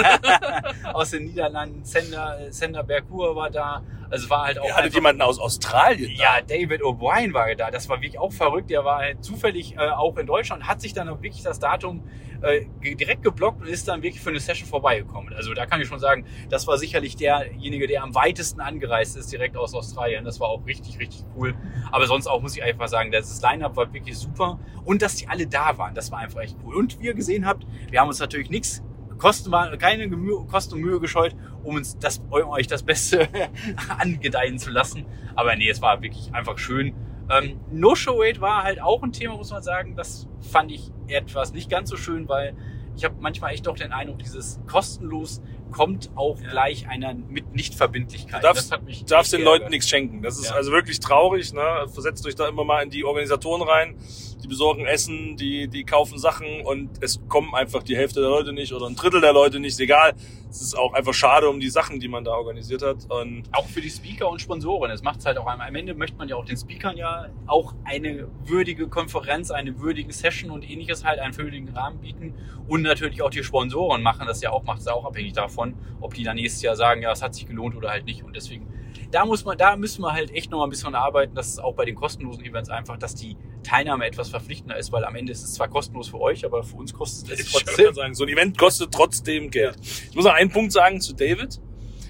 aus 0.92 1.10
den 1.10 1.24
Niederlanden, 1.24 1.84
Sender, 1.84 2.38
Sender 2.50 2.82
Berkur 2.82 3.34
war 3.36 3.50
da. 3.50 3.82
Also 4.12 4.28
war 4.28 4.44
halt 4.44 4.58
auch. 4.58 4.66
Ihr 4.66 4.76
hattet 4.76 4.94
jemanden 4.94 5.22
aus 5.22 5.38
Australien. 5.38 6.12
Ja, 6.14 6.40
da. 6.40 6.54
David 6.54 6.82
O'Brien 6.82 7.32
war 7.32 7.52
da. 7.54 7.70
Das 7.70 7.88
war 7.88 7.96
wirklich 7.96 8.18
auch 8.18 8.32
verrückt. 8.32 8.68
Der 8.68 8.84
war 8.84 8.98
halt 8.98 9.24
zufällig 9.24 9.74
äh, 9.76 9.88
auch 9.88 10.18
in 10.18 10.26
Deutschland, 10.26 10.68
hat 10.68 10.82
sich 10.82 10.92
dann 10.92 11.08
auch 11.08 11.22
wirklich 11.22 11.42
das 11.42 11.58
Datum 11.58 12.04
äh, 12.42 12.66
direkt 12.82 13.22
geblockt 13.22 13.62
und 13.62 13.68
ist 13.68 13.88
dann 13.88 14.02
wirklich 14.02 14.20
für 14.20 14.28
eine 14.28 14.40
Session 14.40 14.68
vorbeigekommen. 14.68 15.32
Also 15.32 15.54
da 15.54 15.64
kann 15.64 15.80
ich 15.80 15.88
schon 15.88 15.98
sagen, 15.98 16.26
das 16.50 16.66
war 16.66 16.76
sicherlich 16.76 17.16
derjenige, 17.16 17.86
der 17.86 18.02
am 18.02 18.14
weitesten 18.14 18.60
angereist 18.60 19.16
ist, 19.16 19.32
direkt 19.32 19.56
aus 19.56 19.74
Australien. 19.74 20.24
Das 20.26 20.40
war 20.40 20.48
auch 20.48 20.66
richtig, 20.66 20.98
richtig 20.98 21.24
cool. 21.34 21.54
Aber 21.90 22.06
sonst 22.06 22.26
auch 22.26 22.42
muss 22.42 22.54
ich 22.54 22.62
einfach 22.62 22.88
sagen, 22.88 23.10
das 23.12 23.40
Line-Up 23.40 23.76
war 23.76 23.92
wirklich 23.94 24.18
super. 24.18 24.58
Und 24.84 25.00
dass 25.00 25.16
die 25.16 25.28
alle 25.28 25.46
da 25.46 25.78
waren, 25.78 25.94
das 25.94 26.12
war 26.12 26.18
einfach 26.18 26.40
echt 26.40 26.56
cool. 26.64 26.76
Und 26.76 27.00
wie 27.00 27.06
ihr 27.06 27.14
gesehen 27.14 27.46
habt, 27.46 27.64
wir 27.90 28.00
haben 28.00 28.08
uns 28.08 28.18
natürlich 28.18 28.50
nichts 28.50 28.82
Kosten 29.22 29.52
war 29.52 29.76
keine 29.76 30.10
Kosten 30.50 30.74
und 30.74 30.80
Mühe 30.80 30.98
gescheut, 30.98 31.36
um 31.62 31.76
uns 31.76 31.96
das, 31.96 32.20
euch 32.32 32.66
das 32.66 32.82
Beste 32.82 33.28
angedeihen 33.98 34.58
zu 34.58 34.70
lassen. 34.70 35.06
Aber 35.36 35.54
nee, 35.54 35.70
es 35.70 35.80
war 35.80 36.02
wirklich 36.02 36.34
einfach 36.34 36.58
schön. 36.58 36.92
Ähm, 37.30 37.60
No-Show-Rate 37.70 38.40
war 38.40 38.64
halt 38.64 38.82
auch 38.82 39.00
ein 39.04 39.12
Thema, 39.12 39.36
muss 39.36 39.52
man 39.52 39.62
sagen. 39.62 39.94
Das 39.94 40.26
fand 40.40 40.72
ich 40.72 40.90
etwas 41.06 41.52
nicht 41.52 41.70
ganz 41.70 41.88
so 41.88 41.96
schön, 41.96 42.28
weil 42.28 42.56
ich 42.96 43.04
habe 43.04 43.14
manchmal 43.20 43.52
echt 43.52 43.68
doch 43.68 43.76
den 43.76 43.92
Eindruck, 43.92 44.18
dieses 44.18 44.60
kostenlos 44.66 45.40
kommt 45.70 46.10
auch 46.16 46.38
ja. 46.40 46.50
gleich 46.50 46.88
einer 46.88 47.14
mit 47.14 47.54
Nichtverbindlichkeit. 47.54 48.42
Du 48.42 48.46
darfst, 48.48 48.76
darfst 49.06 49.32
den 49.32 49.42
Leuten 49.42 49.70
nichts 49.70 49.88
schenken. 49.88 50.20
Das 50.20 50.36
ist 50.36 50.50
ja. 50.50 50.56
also 50.56 50.72
wirklich 50.72 50.98
traurig. 50.98 51.52
Ne? 51.52 51.86
Versetzt 51.86 52.26
euch 52.26 52.34
da 52.34 52.48
immer 52.48 52.64
mal 52.64 52.82
in 52.82 52.90
die 52.90 53.04
Organisatoren 53.04 53.62
rein 53.62 53.96
die 54.42 54.48
besorgen 54.48 54.84
Essen, 54.84 55.36
die, 55.36 55.68
die 55.68 55.84
kaufen 55.84 56.18
Sachen 56.18 56.62
und 56.62 56.90
es 57.00 57.20
kommen 57.28 57.54
einfach 57.54 57.82
die 57.82 57.96
Hälfte 57.96 58.20
der 58.20 58.30
Leute 58.30 58.52
nicht 58.52 58.72
oder 58.72 58.86
ein 58.86 58.96
Drittel 58.96 59.20
der 59.20 59.32
Leute 59.32 59.60
nicht, 59.60 59.72
ist 59.72 59.80
egal. 59.80 60.14
Es 60.50 60.60
ist 60.60 60.76
auch 60.76 60.92
einfach 60.92 61.14
schade 61.14 61.48
um 61.48 61.60
die 61.60 61.70
Sachen, 61.70 61.98
die 61.98 62.08
man 62.08 62.24
da 62.24 62.32
organisiert 62.32 62.82
hat. 62.82 63.10
Und 63.10 63.44
auch 63.52 63.66
für 63.66 63.80
die 63.80 63.88
Speaker 63.88 64.28
und 64.28 64.40
Sponsoren. 64.40 64.90
Es 64.90 65.02
macht 65.02 65.20
es 65.20 65.26
halt 65.26 65.38
auch 65.38 65.46
einmal. 65.46 65.68
Am 65.68 65.74
Ende 65.74 65.94
möchte 65.94 66.16
man 66.18 66.28
ja 66.28 66.36
auch 66.36 66.44
den 66.44 66.58
Speakern 66.58 66.96
ja 66.96 67.28
auch 67.46 67.74
eine 67.84 68.28
würdige 68.44 68.88
Konferenz, 68.88 69.50
eine 69.50 69.80
würdige 69.80 70.12
Session 70.12 70.50
und 70.50 70.68
ähnliches 70.68 71.04
halt 71.04 71.20
einen 71.20 71.36
würdigen 71.36 71.68
Rahmen 71.70 72.00
bieten. 72.00 72.34
Und 72.68 72.82
natürlich 72.82 73.22
auch 73.22 73.30
die 73.30 73.42
Sponsoren 73.42 74.02
machen 74.02 74.26
das 74.26 74.42
ja 74.42 74.50
auch, 74.50 74.64
macht 74.64 74.80
es 74.80 74.88
auch 74.88 75.06
abhängig 75.06 75.32
davon, 75.32 75.74
ob 76.00 76.14
die 76.14 76.22
dann 76.22 76.36
nächstes 76.36 76.62
Jahr 76.62 76.76
sagen, 76.76 77.00
ja, 77.00 77.12
es 77.12 77.22
hat 77.22 77.34
sich 77.34 77.46
gelohnt 77.46 77.74
oder 77.74 77.88
halt 77.88 78.04
nicht. 78.04 78.22
Und 78.22 78.36
deswegen 78.36 78.66
da 79.12 79.26
muss 79.26 79.44
man, 79.44 79.58
da 79.58 79.76
müssen 79.76 80.02
wir 80.02 80.12
halt 80.12 80.30
echt 80.30 80.50
noch 80.50 80.58
mal 80.58 80.64
ein 80.64 80.70
bisschen 80.70 80.94
arbeiten, 80.94 81.34
dass 81.34 81.48
es 81.48 81.58
auch 81.58 81.74
bei 81.74 81.84
den 81.84 81.94
kostenlosen 81.94 82.44
Events 82.44 82.70
einfach, 82.70 82.96
dass 82.96 83.14
die 83.14 83.36
Teilnahme 83.62 84.06
etwas 84.06 84.30
verpflichtender 84.30 84.76
ist, 84.76 84.90
weil 84.90 85.04
am 85.04 85.14
Ende 85.14 85.32
ist 85.32 85.44
es 85.44 85.54
zwar 85.54 85.68
kostenlos 85.68 86.08
für 86.08 86.20
euch, 86.20 86.44
aber 86.44 86.64
für 86.64 86.76
uns 86.76 86.94
kostet 86.94 87.38
es 87.38 87.52
trotzdem. 87.52 87.94
Sagen, 87.94 88.14
so 88.14 88.24
ein 88.24 88.30
Event 88.30 88.56
kostet 88.56 88.90
trotzdem 88.90 89.50
Geld. 89.50 89.76
Ich 89.82 90.16
muss 90.16 90.24
noch 90.24 90.32
einen 90.32 90.50
Punkt 90.50 90.72
sagen 90.72 91.00
zu 91.00 91.12
David. 91.12 91.60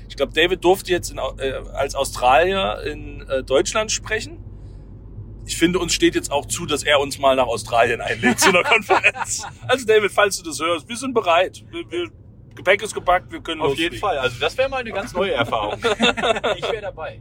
Ich 0.09 0.17
glaube, 0.17 0.33
David 0.33 0.63
durfte 0.65 0.93
jetzt 0.93 1.11
in, 1.11 1.19
äh, 1.19 1.53
als 1.75 1.95
Australier 1.95 2.83
in 2.85 3.23
äh, 3.29 3.43
Deutschland 3.43 3.91
sprechen. 3.91 4.39
Ich 5.45 5.57
finde, 5.57 5.81
uns 5.81 5.93
steht 5.93 6.15
jetzt 6.15 6.31
auch 6.31 6.47
zu, 6.47 6.67
dass 6.67 6.85
er 6.85 7.01
uns 7.01 7.19
mal 7.19 7.35
nach 7.35 7.49
Australien 7.49 8.01
einlädt 8.01 8.39
zu 8.39 8.51
einer 8.51 8.63
Konferenz. 8.65 9.45
Also 9.67 9.87
David, 9.87 10.13
falls 10.13 10.39
du 10.39 10.45
das 10.45 10.61
hörst, 10.61 10.89
wir 10.89 10.97
sind 10.97 11.15
bereit. 11.15 11.65
Wir, 11.71 11.91
wir 11.91 12.11
Gepäck 12.55 12.83
ist 12.83 12.95
gepackt, 12.95 13.33
wir 13.33 13.41
können 13.41 13.61
Auf 13.61 13.71
loslegen. 13.71 13.95
jeden 13.95 14.01
Fall. 14.01 14.19
Also 14.19 14.39
das 14.41 14.57
wäre 14.57 14.69
mal 14.69 14.79
eine 14.79 14.93
ganz 14.93 15.13
neue 15.13 15.33
Erfahrung. 15.33 15.79
ich 16.57 16.63
wäre 16.71 16.83
dabei. 16.83 17.21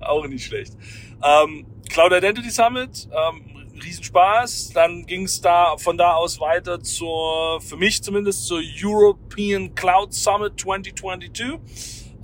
Auch 0.00 0.26
nicht 0.26 0.44
schlecht. 0.44 0.74
Ähm, 1.22 1.66
Cloud 1.90 2.12
Identity 2.12 2.50
Summit, 2.50 3.08
ähm, 3.12 3.60
Riesenspaß. 3.82 4.70
Dann 4.74 5.06
ging 5.06 5.24
es 5.24 5.40
da 5.40 5.76
von 5.76 5.96
da 5.96 6.12
aus 6.14 6.40
weiter 6.40 6.80
zur, 6.80 7.60
für 7.60 7.76
mich 7.76 8.02
zumindest, 8.02 8.46
zur 8.46 8.60
European 8.60 9.74
Cloud 9.74 10.12
Summit 10.14 10.58
2022 10.60 11.58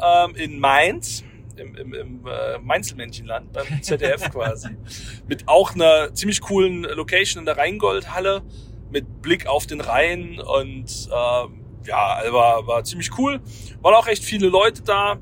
ähm, 0.03 0.35
in 0.37 0.59
Mainz. 0.59 1.23
Im, 1.57 1.75
im, 1.75 1.95
im 1.95 2.27
äh, 2.27 2.59
Mainzelmännchenland, 2.59 3.51
beim 3.51 3.65
ZDF 3.83 4.31
quasi. 4.31 4.77
Mit 5.27 5.49
auch 5.49 5.75
einer 5.75 6.13
ziemlich 6.13 6.43
coolen 6.43 6.83
Location 6.83 7.41
in 7.41 7.47
der 7.47 7.57
Rheingoldhalle 7.57 8.43
mit 8.91 9.23
Blick 9.23 9.47
auf 9.47 9.67
den 9.67 9.81
Rhein 9.81 10.39
und 10.39 11.09
ähm, 11.11 11.66
ja, 11.87 12.21
war, 12.33 12.67
war 12.67 12.85
ziemlich 12.85 13.17
cool. 13.19 13.41
Waren 13.83 13.95
auch 13.95 14.07
echt 14.07 14.25
viele 14.25 14.49
Leute 14.49 14.83
da. 14.83 15.19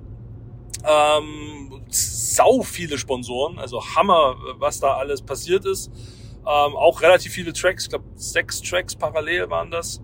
Ähm, 0.87 1.83
sau 1.88 2.62
viele 2.62 2.99
Sponsoren, 2.99 3.59
also 3.59 3.83
Hammer, 3.94 4.37
was 4.59 4.80
da 4.80 4.94
alles 4.94 5.23
passiert 5.23 5.64
ist. 5.64 5.90
Ähm, 6.40 6.76
auch 6.76 7.00
relativ 7.00 7.33
viele 7.33 7.52
Tracks, 7.52 7.85
ich 7.85 7.90
glaube 7.90 8.04
sechs 8.16 8.61
Tracks 8.61 8.94
parallel 8.94 9.49
waren 9.50 9.71
das. 9.71 10.02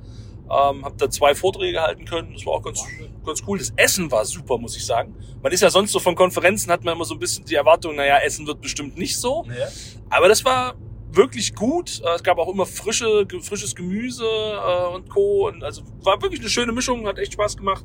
Ähm, 0.50 0.84
hab 0.84 0.96
da 0.98 1.10
zwei 1.10 1.34
Vorträge 1.34 1.80
halten 1.80 2.04
können, 2.04 2.32
das 2.32 2.46
war 2.46 2.54
auch 2.54 2.62
ganz, 2.62 2.82
ganz 3.24 3.42
cool. 3.46 3.58
Das 3.58 3.72
Essen 3.76 4.10
war 4.10 4.24
super, 4.24 4.58
muss 4.58 4.76
ich 4.76 4.84
sagen. 4.84 5.14
Man 5.42 5.52
ist 5.52 5.60
ja 5.60 5.70
sonst 5.70 5.92
so 5.92 6.00
von 6.00 6.14
Konferenzen, 6.14 6.72
hat 6.72 6.82
man 6.82 6.94
immer 6.94 7.04
so 7.04 7.14
ein 7.14 7.20
bisschen 7.20 7.44
die 7.44 7.54
Erwartung, 7.54 7.94
naja, 7.94 8.18
Essen 8.18 8.46
wird 8.46 8.60
bestimmt 8.60 8.96
nicht 8.96 9.16
so. 9.16 9.44
Ja. 9.48 9.68
Aber 10.08 10.28
das 10.28 10.44
war 10.44 10.74
wirklich 11.12 11.54
gut. 11.54 12.00
Äh, 12.04 12.14
es 12.14 12.22
gab 12.22 12.38
auch 12.38 12.48
immer 12.48 12.66
frische, 12.66 13.26
frisches 13.40 13.74
Gemüse 13.74 14.24
äh, 14.24 14.94
und 14.94 15.08
Co. 15.08 15.48
Und 15.48 15.62
also 15.64 15.82
war 16.02 16.20
wirklich 16.22 16.40
eine 16.40 16.50
schöne 16.50 16.72
Mischung, 16.72 17.06
hat 17.06 17.18
echt 17.18 17.34
Spaß 17.34 17.56
gemacht. 17.56 17.84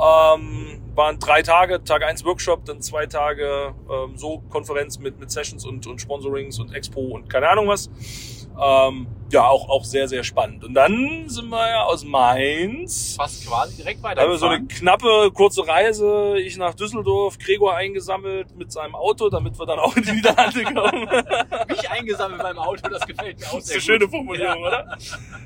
Ähm, 0.00 0.80
waren 0.98 1.18
drei 1.18 1.40
Tage, 1.42 1.82
Tag 1.82 2.02
eins 2.04 2.24
Workshop, 2.26 2.66
dann 2.66 2.82
zwei 2.82 3.06
Tage 3.06 3.74
ähm, 3.90 4.18
so 4.18 4.42
Konferenz 4.50 4.98
mit, 4.98 5.18
mit 5.18 5.30
Sessions 5.30 5.64
und, 5.64 5.86
und 5.86 6.00
Sponsorings 6.00 6.58
und 6.58 6.74
Expo 6.74 7.00
und 7.00 7.30
keine 7.30 7.48
Ahnung 7.48 7.68
was. 7.68 7.88
Ähm, 8.60 9.06
ja, 9.30 9.46
auch, 9.46 9.68
auch 9.68 9.84
sehr, 9.84 10.08
sehr 10.08 10.24
spannend. 10.24 10.64
Und 10.64 10.74
dann 10.74 11.28
sind 11.28 11.48
wir 11.50 11.68
ja 11.70 11.82
aus 11.84 12.02
Mainz. 12.04 13.14
Fast 13.16 13.46
quasi 13.46 13.76
direkt 13.76 14.02
Da 14.02 14.16
haben 14.16 14.30
wir 14.30 14.38
so 14.38 14.46
eine 14.46 14.66
knappe, 14.66 15.30
kurze 15.32 15.68
Reise. 15.68 16.38
Ich 16.38 16.56
nach 16.56 16.74
Düsseldorf, 16.74 17.38
Gregor 17.38 17.76
eingesammelt 17.76 18.56
mit 18.56 18.72
seinem 18.72 18.94
Auto, 18.96 19.28
damit 19.28 19.58
wir 19.58 19.66
dann 19.66 19.78
auch 19.78 19.94
in 19.96 20.02
die 20.02 20.12
Niederlande 20.12 20.62
kommen. 20.74 21.08
Mich 21.68 21.88
eingesammelt 21.90 22.42
beim 22.42 22.58
Auto, 22.58 22.88
das 22.88 23.06
gefällt 23.06 23.38
mir 23.38 23.46
auch 23.46 23.52
Das 23.56 23.64
ist 23.64 23.66
sehr 23.68 23.74
eine 23.76 23.82
schöne 23.82 24.04
gut. 24.06 24.10
Formulierung, 24.16 24.62
Ja. 24.62 24.66
oder? 24.66 24.98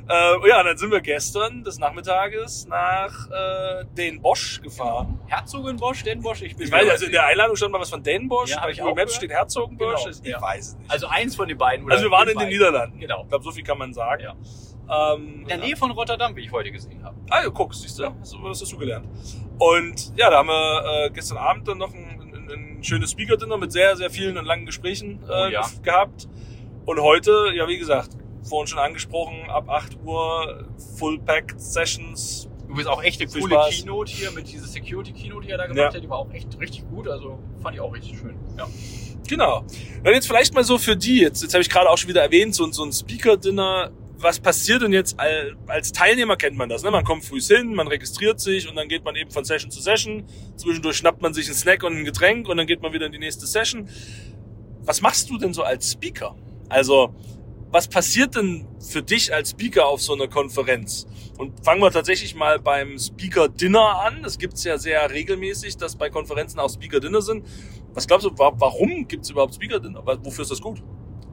Äh, 0.08 0.48
ja, 0.48 0.62
dann 0.62 0.78
sind 0.78 0.90
wir 0.92 1.00
gestern 1.00 1.64
des 1.64 1.78
Nachmittages 1.78 2.66
nach 2.68 3.28
äh, 3.30 3.84
Den 3.96 4.22
Bosch 4.22 4.62
gefahren. 4.62 5.18
Herzogenbosch, 5.42 6.02
Den 6.04 6.20
Bosch, 6.22 6.42
ich 6.42 6.56
bin 6.56 6.66
Ich 6.66 6.72
weiß, 6.72 6.88
also 6.88 7.06
in 7.06 7.12
der 7.12 7.26
Einladung 7.26 7.56
stand 7.56 7.72
mal 7.72 7.80
was 7.80 7.90
von 7.90 8.02
Den 8.02 8.28
Bosch. 8.28 8.50
Ja, 8.50 8.56
hab 8.58 8.64
Bei 8.64 8.70
ich 8.70 8.78
Google 8.78 8.94
Maps 8.94 9.14
steht 9.14 9.30
Herzogenbosch. 9.30 10.04
Genau, 10.04 10.16
ich 10.22 10.28
ja. 10.30 10.40
weiß 10.40 10.66
es 10.68 10.78
nicht. 10.78 10.90
Also 10.90 11.06
eins 11.08 11.36
von 11.36 11.48
den 11.48 11.58
beiden. 11.58 11.84
Oder 11.84 11.94
Also 11.94 12.06
wir 12.06 12.10
waren 12.12 12.22
in 12.22 12.28
den 12.28 12.36
beiden. 12.36 12.48
Niederlanden. 12.50 12.98
Genau. 13.00 13.22
Ich 13.22 13.28
glaube, 13.28 13.44
so 13.44 13.50
viel 13.50 13.64
kann 13.64 13.78
man 13.78 13.92
sagen. 13.92 14.22
Ja. 14.22 15.14
Ähm, 15.14 15.40
In 15.42 15.48
der 15.48 15.58
Nähe 15.58 15.76
von 15.76 15.90
Rotterdam, 15.90 16.34
wie 16.36 16.42
ich 16.42 16.52
heute 16.52 16.70
gesehen 16.70 17.02
habe. 17.04 17.16
Ah, 17.30 17.42
ja, 17.44 17.50
guck, 17.50 17.74
siehst 17.74 17.98
du, 17.98 18.04
hast 18.20 18.32
du- 18.34 18.42
was 18.42 18.60
hast 18.60 18.72
du 18.72 18.78
gelernt. 18.78 19.06
Und 19.58 20.12
ja, 20.16 20.30
da 20.30 20.38
haben 20.38 20.48
wir 20.48 21.06
äh, 21.06 21.10
gestern 21.10 21.38
Abend 21.38 21.66
dann 21.68 21.78
noch 21.78 21.94
ein, 21.94 22.20
ein, 22.34 22.50
ein 22.78 22.84
schönes 22.84 23.10
Speaker-Dinner 23.12 23.56
mit 23.58 23.72
sehr, 23.72 23.96
sehr 23.96 24.10
vielen 24.10 24.36
und 24.38 24.44
langen 24.44 24.66
Gesprächen 24.66 25.20
äh, 25.28 25.32
Oh 25.32 25.46
ja. 25.46 25.62
gehabt. 25.82 26.28
Und 26.84 27.00
heute, 27.00 27.50
ja, 27.54 27.66
wie 27.68 27.78
gesagt, 27.78 28.10
vorhin 28.42 28.66
schon 28.66 28.80
angesprochen, 28.80 29.48
ab 29.48 29.68
8 29.70 29.98
Uhr 30.04 30.66
Full-Packed 30.98 31.60
Sessions. 31.60 32.48
Du 32.72 32.76
bist 32.76 32.88
auch 32.88 33.02
echt 33.02 33.20
eine 33.20 33.30
coole 33.30 33.52
Spaß. 33.54 33.70
Keynote 33.80 34.10
hier 34.10 34.30
mit 34.30 34.50
dieser 34.50 34.66
Security-Keynote, 34.66 35.44
die 35.44 35.52
er 35.52 35.58
da 35.58 35.66
gemacht 35.66 35.78
Ja. 35.78 35.94
hat. 35.94 36.02
Die 36.02 36.08
war 36.08 36.16
auch 36.16 36.32
echt 36.32 36.58
richtig 36.58 36.88
gut. 36.88 37.06
Also 37.06 37.38
fand 37.62 37.74
ich 37.74 37.82
auch 37.82 37.92
richtig 37.92 38.18
schön. 38.18 38.34
Ja. 38.56 38.66
Genau. 39.28 39.62
Dann 40.02 40.14
jetzt 40.14 40.26
vielleicht 40.26 40.54
mal 40.54 40.64
so 40.64 40.78
für 40.78 40.96
die, 40.96 41.18
jetzt, 41.20 41.42
jetzt 41.42 41.52
habe 41.52 41.60
ich 41.60 41.68
gerade 41.68 41.90
auch 41.90 41.98
schon 41.98 42.08
wieder 42.08 42.22
erwähnt, 42.22 42.54
so, 42.54 42.70
so 42.72 42.82
ein 42.82 42.90
Speaker-Dinner. 42.90 43.90
Was 44.16 44.40
passiert 44.40 44.80
denn 44.80 44.94
jetzt 44.94 45.20
als, 45.20 45.52
als 45.66 45.92
Teilnehmer 45.92 46.36
kennt 46.36 46.56
man 46.56 46.70
das, 46.70 46.82
ne? 46.82 46.90
Man 46.90 47.04
kommt 47.04 47.26
früh 47.26 47.42
hin, 47.42 47.74
man 47.74 47.88
registriert 47.88 48.40
sich 48.40 48.66
und 48.66 48.74
dann 48.76 48.88
geht 48.88 49.04
man 49.04 49.16
eben 49.16 49.30
von 49.30 49.44
Session 49.44 49.70
zu 49.70 49.82
Session. 49.82 50.24
Zwischendurch 50.56 50.96
schnappt 50.96 51.20
man 51.20 51.34
sich 51.34 51.48
einen 51.48 51.56
Snack 51.56 51.82
und 51.82 51.94
ein 51.94 52.04
Getränk 52.06 52.48
und 52.48 52.56
dann 52.56 52.66
geht 52.66 52.80
man 52.80 52.94
wieder 52.94 53.04
in 53.04 53.12
die 53.12 53.18
nächste 53.18 53.46
Session. 53.46 53.86
Was 54.80 55.02
machst 55.02 55.28
du 55.28 55.36
denn 55.36 55.52
so 55.52 55.62
als 55.62 55.92
Speaker? 55.92 56.36
Also, 56.70 57.14
was 57.70 57.86
passiert 57.86 58.34
denn 58.34 58.66
für 58.80 59.02
dich 59.02 59.34
als 59.34 59.50
Speaker 59.50 59.86
auf 59.86 60.00
so 60.00 60.14
einer 60.14 60.28
Konferenz? 60.28 61.06
Und 61.42 61.64
fangen 61.64 61.80
wir 61.82 61.90
tatsächlich 61.90 62.36
mal 62.36 62.60
beim 62.60 62.96
Speaker 63.00 63.48
Dinner 63.48 64.00
an. 64.00 64.22
Das 64.22 64.38
gibt's 64.38 64.62
ja 64.62 64.78
sehr 64.78 65.10
regelmäßig, 65.10 65.76
dass 65.76 65.96
bei 65.96 66.08
Konferenzen 66.08 66.60
auch 66.60 66.70
Speaker 66.70 67.00
Dinner 67.00 67.20
sind. 67.20 67.44
Was 67.94 68.06
glaubst 68.06 68.24
du, 68.26 68.38
wa- 68.38 68.52
warum 68.54 69.08
gibt's 69.08 69.28
überhaupt 69.28 69.54
Speaker 69.54 69.80
Dinner? 69.80 70.02
Wofür 70.22 70.42
ist 70.42 70.52
das 70.52 70.60
gut? 70.60 70.84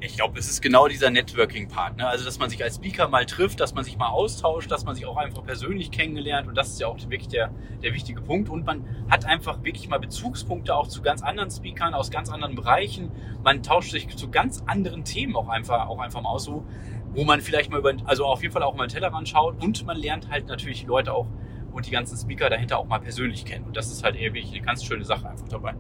Ich 0.01 0.16
glaube, 0.16 0.39
es 0.39 0.50
ist 0.50 0.62
genau 0.62 0.88
dieser 0.88 1.12
Networking-Part. 1.12 1.98
Ne? 1.98 2.08
Also, 2.08 2.25
dass 2.25 2.39
man 2.39 2.50
sich 2.50 2.63
als 2.63 2.75
Speaker 2.78 3.08
mal 3.08 3.25
trifft, 3.28 3.60
dass 3.60 3.75
man 3.75 3.84
sich 3.84 3.98
mal 3.98 4.08
austauscht, 4.08 4.72
dass 4.72 4.84
man 4.84 4.96
sich 4.96 5.06
auch 5.06 5.18
einfach 5.18 5.44
persönlich 5.44 5.92
kennengelernt. 5.92 6.48
Und 6.48 6.56
das 6.56 6.70
ist 6.70 6.80
ja 6.80 6.88
auch 6.88 6.98
wirklich 6.98 7.28
der, 7.28 7.51
der 7.84 7.94
wichtige 7.94 8.22
Punkt. 8.22 8.50
Und 8.50 8.66
man 8.66 8.84
hat 9.12 9.25
einfach 9.25 9.63
wirklich 9.63 9.89
mal 9.89 10.00
Bezugspunkte 10.00 10.74
auch 10.74 10.88
zu 10.88 11.04
ganz 11.04 11.22
anderen 11.22 11.51
Speakern 11.51 11.94
aus 11.94 12.10
ganz 12.10 12.32
anderen 12.32 12.56
Bereichen. 12.56 13.12
Man 13.44 13.62
tauscht 13.62 13.92
sich 13.92 14.08
zu 14.16 14.32
ganz 14.32 14.63
anderen 14.66 15.04
Themen 15.04 15.36
auch 15.36 15.50
einfach, 15.50 15.88
auch 15.88 16.00
einfach 16.00 16.22
mal 16.22 16.30
aus, 16.30 16.46
so, 16.46 16.66
wo 17.13 17.24
man 17.24 17.42
vielleicht 17.42 17.72
mal 17.72 17.80
über, 17.80 17.94
also 18.06 18.25
auf 18.25 18.42
jeden 18.42 18.54
Fall 18.54 18.63
auch 18.63 18.75
mal 18.75 18.84
einen 18.84 18.92
Tellerrand 18.92 19.28
schaut. 19.28 19.62
Und 19.63 19.86
man 19.86 19.98
lernt 19.98 20.30
halt 20.30 20.48
natürlich 20.48 20.82
die 20.82 20.86
Leute 20.86 21.13
auch 21.13 21.28
und 21.72 21.86
die 21.86 21.92
ganzen 21.92 22.18
Speaker 22.18 22.50
dahinter 22.50 22.80
auch 22.80 22.88
mal 22.88 23.00
persönlich 23.00 23.46
kennen. 23.46 23.66
Und 23.66 23.78
das 23.78 23.92
ist 23.92 24.04
halt 24.04 24.16
eher 24.16 24.34
wirklich 24.34 24.54
eine 24.54 24.66
ganz 24.66 24.84
schöne 24.84 25.06
Sache 25.06 25.30
einfach 25.30 25.48
dabei. 25.48 25.75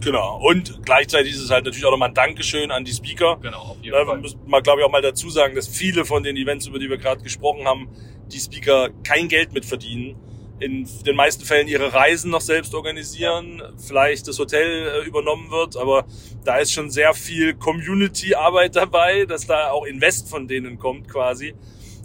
Genau. 0.00 0.40
Und 0.42 0.84
gleichzeitig 0.84 1.32
ist 1.32 1.42
es 1.42 1.50
halt 1.50 1.64
natürlich 1.64 1.84
auch 1.84 1.90
nochmal 1.90 2.08
ein 2.08 2.14
Dankeschön 2.14 2.70
an 2.70 2.84
die 2.84 2.92
Speaker. 2.92 3.38
Genau, 3.40 3.58
auf 3.58 3.76
jeden 3.82 3.96
wir 3.96 4.06
Fall. 4.06 4.18
müssen 4.18 4.40
mal, 4.46 4.62
glaube 4.62 4.80
ich, 4.80 4.86
auch 4.86 4.90
mal 4.90 5.02
dazu 5.02 5.30
sagen, 5.30 5.54
dass 5.54 5.68
viele 5.68 6.04
von 6.04 6.22
den 6.22 6.36
Events, 6.36 6.66
über 6.66 6.78
die 6.78 6.88
wir 6.88 6.98
gerade 6.98 7.22
gesprochen 7.22 7.66
haben, 7.66 7.88
die 8.32 8.38
Speaker 8.38 8.90
kein 9.04 9.28
Geld 9.28 9.52
mit 9.52 9.64
verdienen. 9.64 10.16
In 10.58 10.88
den 11.04 11.16
meisten 11.16 11.44
Fällen 11.44 11.68
ihre 11.68 11.92
Reisen 11.92 12.30
noch 12.30 12.40
selbst 12.40 12.74
organisieren, 12.74 13.62
vielleicht 13.76 14.26
das 14.26 14.38
Hotel 14.38 14.88
äh, 14.88 15.06
übernommen 15.06 15.50
wird, 15.50 15.76
aber 15.76 16.06
da 16.44 16.56
ist 16.56 16.72
schon 16.72 16.90
sehr 16.90 17.12
viel 17.12 17.54
Community-Arbeit 17.54 18.74
dabei, 18.74 19.26
dass 19.26 19.46
da 19.46 19.70
auch 19.70 19.84
Invest 19.84 20.30
von 20.30 20.48
denen 20.48 20.78
kommt 20.78 21.08
quasi. 21.08 21.54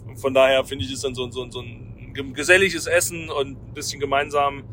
Und 0.06 0.18
von 0.18 0.34
daher 0.34 0.64
finde 0.64 0.84
ich 0.84 0.92
es 0.92 1.00
dann 1.00 1.14
so, 1.14 1.30
so, 1.30 1.50
so 1.50 1.60
ein 1.60 2.12
geselliges 2.34 2.86
Essen 2.86 3.30
und 3.30 3.52
ein 3.52 3.74
bisschen 3.74 4.00
gemeinsam 4.00 4.64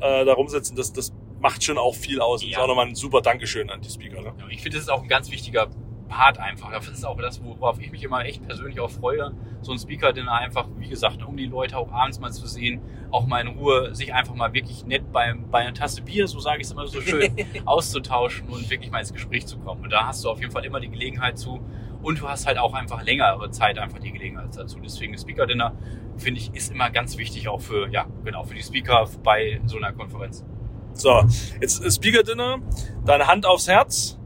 äh, 0.00 0.24
da 0.24 0.32
rumsitzen, 0.32 0.74
das, 0.76 0.92
das 0.92 1.12
macht 1.38 1.62
schon 1.62 1.78
auch 1.78 1.94
viel 1.94 2.20
aus. 2.20 2.42
Und 2.42 2.48
Ja. 2.50 2.58
ist 2.58 2.62
auch 2.64 2.68
nochmal 2.68 2.86
ein 2.86 2.96
super 2.96 3.20
Dankeschön 3.20 3.70
an 3.70 3.80
die 3.80 3.90
Speaker. 3.90 4.22
Ne? 4.22 4.34
Ich 4.50 4.60
finde, 4.62 4.76
das 4.78 4.86
ist 4.86 4.90
auch 4.90 5.02
ein 5.02 5.08
ganz 5.08 5.30
wichtiger 5.30 5.70
Part 6.10 6.38
einfach. 6.38 6.70
Das 6.72 6.88
ist 6.88 7.06
auch 7.06 7.16
das, 7.16 7.42
worauf 7.42 7.80
ich 7.80 7.90
mich 7.90 8.02
immer 8.02 8.24
echt 8.24 8.46
persönlich 8.46 8.80
auch 8.80 8.90
freue. 8.90 9.32
So 9.62 9.72
ein 9.72 9.78
Speaker-Dinner 9.78 10.32
einfach, 10.32 10.66
wie 10.76 10.88
gesagt, 10.88 11.24
um 11.24 11.36
die 11.36 11.46
Leute 11.46 11.78
auch 11.78 11.90
abends 11.92 12.18
mal 12.18 12.32
zu 12.32 12.46
sehen, 12.46 12.82
auch 13.10 13.26
mal 13.26 13.40
in 13.40 13.48
Ruhe, 13.48 13.94
sich 13.94 14.12
einfach 14.12 14.34
mal 14.34 14.52
wirklich 14.52 14.84
nett 14.84 15.10
beim, 15.12 15.48
bei 15.50 15.60
einer 15.60 15.72
Tasse 15.72 16.02
Bier, 16.02 16.26
so 16.26 16.40
sage 16.40 16.60
ich 16.60 16.66
es 16.66 16.72
immer 16.72 16.86
so 16.86 17.00
schön, 17.00 17.34
auszutauschen 17.64 18.48
und 18.48 18.68
wirklich 18.68 18.90
mal 18.90 18.98
ins 18.98 19.12
Gespräch 19.12 19.46
zu 19.46 19.58
kommen. 19.58 19.84
Und 19.84 19.90
da 19.90 20.06
hast 20.06 20.24
du 20.24 20.30
auf 20.30 20.40
jeden 20.40 20.52
Fall 20.52 20.64
immer 20.64 20.80
die 20.80 20.90
Gelegenheit 20.90 21.38
zu. 21.38 21.60
Und 22.02 22.20
du 22.20 22.28
hast 22.28 22.46
halt 22.46 22.58
auch 22.58 22.74
einfach 22.74 23.02
längere 23.04 23.50
Zeit 23.50 23.78
einfach 23.78 23.98
die 23.98 24.10
Gelegenheit 24.10 24.56
dazu. 24.56 24.78
Deswegen 24.82 25.12
das 25.12 25.22
Speaker-Dinner, 25.22 25.74
finde 26.16 26.40
ich, 26.40 26.52
ist 26.54 26.72
immer 26.72 26.90
ganz 26.90 27.16
wichtig 27.16 27.48
auch 27.48 27.60
für, 27.60 27.88
ja, 27.88 28.06
genau, 28.24 28.42
für 28.44 28.54
die 28.54 28.62
Speaker 28.62 29.08
bei 29.22 29.60
so 29.66 29.76
einer 29.76 29.92
Konferenz. 29.92 30.44
So, 30.94 31.22
jetzt 31.60 31.94
Speaker 31.94 32.22
Dinner, 32.22 32.58
dann 33.04 33.26
Hand 33.26 33.46
aufs 33.46 33.68
Herz. 33.68 34.19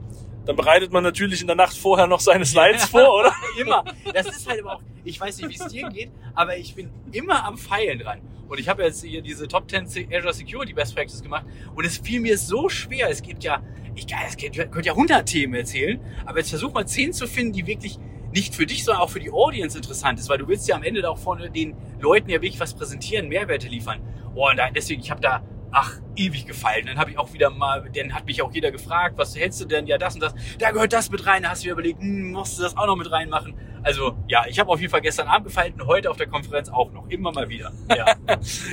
Dann 0.47 0.57
bereitet 0.57 0.93
man 0.93 1.03
natürlich 1.03 1.41
in 1.41 1.47
der 1.47 1.57
Nacht 1.57 1.77
vorher 1.77 2.07
noch 2.07 2.21
seine 2.21 2.45
Slides 2.45 2.85
vor, 2.85 3.15
oder? 3.21 3.33
immer. 3.61 3.85
Das 4.13 4.27
ist 4.27 4.47
halt 4.49 4.61
aber 4.61 4.75
auch, 4.75 4.81
ich 5.05 5.21
weiß 5.21 5.39
nicht, 5.39 5.49
wie 5.49 5.63
es 5.63 5.71
dir 5.73 5.89
geht, 5.89 6.11
aber 6.35 6.57
ich 6.57 6.75
bin 6.75 6.91
immer 7.13 7.45
am 7.45 7.57
Feilen 7.57 7.99
dran. 8.01 8.21
Und 8.49 8.61
ich 8.61 8.69
habe 8.69 8.83
jetzt 8.83 9.03
hier 9.03 9.23
diese 9.23 9.49
Top 9.49 9.71
10 9.71 9.87
Azure 10.13 10.35
Security 10.35 10.75
Best 10.75 10.95
Practice 10.95 11.23
gemacht 11.23 11.47
und 11.75 11.85
es 11.87 11.97
fiel 11.99 12.21
mir 12.21 12.37
so 12.37 12.69
schwer. 12.69 13.09
Es 13.09 13.23
gibt 13.23 13.43
ja, 13.43 13.63
ich, 13.95 14.07
es 14.29 14.37
gibt- 14.37 14.57
ich 14.59 14.71
könnte 14.71 14.87
ja 14.89 14.93
100 14.93 15.27
Themen 15.27 15.55
erzählen, 15.55 15.99
aber 16.27 16.39
jetzt 16.39 16.51
versuch 16.51 16.73
mal 16.75 16.87
10 16.87 17.15
zu 17.15 17.27
finden, 17.27 17.55
die 17.55 17.67
wirklich 17.67 17.99
nicht 18.33 18.55
für 18.55 18.67
dich, 18.67 18.85
sondern 18.85 19.03
auch 19.03 19.11
für 19.11 19.21
die 19.21 19.31
Audience 19.31 19.77
interessant 19.79 20.19
ist, 20.19 20.29
weil 20.29 20.39
du 20.39 20.47
willst 20.49 20.69
ja 20.69 20.75
am 20.77 20.83
Ende 20.83 21.09
auch 21.09 21.17
vorne 21.19 21.51
den 21.51 21.75
Leuten 22.01 22.29
ja 22.29 22.43
wirklich 22.43 22.61
was 22.61 22.75
präsentieren, 22.75 23.29
Mehrwerte 23.29 23.69
liefern. 23.69 24.01
Oh, 24.35 24.51
und 24.51 24.57
da, 24.59 24.69
deswegen, 24.71 25.01
ich 25.01 25.11
habe 25.11 25.21
da, 25.21 25.43
ach, 25.75 25.99
ewig 26.17 26.47
gefallen. 26.47 26.87
Dann 26.87 26.99
habe 26.99 27.11
ich 27.11 27.19
auch 27.19 27.33
wieder 27.33 27.51
mal, 27.51 27.91
dann 27.93 28.15
hat 28.15 28.27
mich 28.27 28.41
auch 28.41 28.53
jeder 28.53 28.71
gefragt, 28.71 29.19
was 29.19 29.37
hältst 29.37 29.61
du 29.61 29.65
denn? 29.65 29.87
Ja, 29.87 29.99
das 29.99 30.15
und 30.15 30.23
das. 30.23 30.35
Da 30.59 30.71
gehört 30.71 30.93
das 30.93 31.11
mit 31.11 31.27
rein. 31.27 31.43
Da 31.43 31.51
hast 31.51 31.63
du 31.63 31.67
dir 31.67 31.73
überlegt, 31.73 32.01
hm, 32.01 32.31
musst 32.33 32.59
du 32.59 32.63
das 32.63 32.77
auch 32.77 32.87
noch 32.87 32.97
mit 32.97 33.11
reinmachen? 33.11 33.55
Also, 33.83 34.17
ja, 34.29 34.45
ich 34.49 34.59
habe 34.59 34.71
auf 34.71 34.81
jeden 34.81 34.91
Fall 34.91 35.03
gestern 35.03 35.27
Abend 35.27 35.49
gefallen 35.49 35.75
und 35.75 35.87
heute 35.87 36.11
auf 36.11 36.17
der 36.17 36.29
Konferenz 36.29 36.69
auch 36.69 36.93
noch. 36.93 37.09
Immer 37.09 37.33
mal 37.33 37.49
wieder. 37.49 37.73
Ja. 37.95 38.15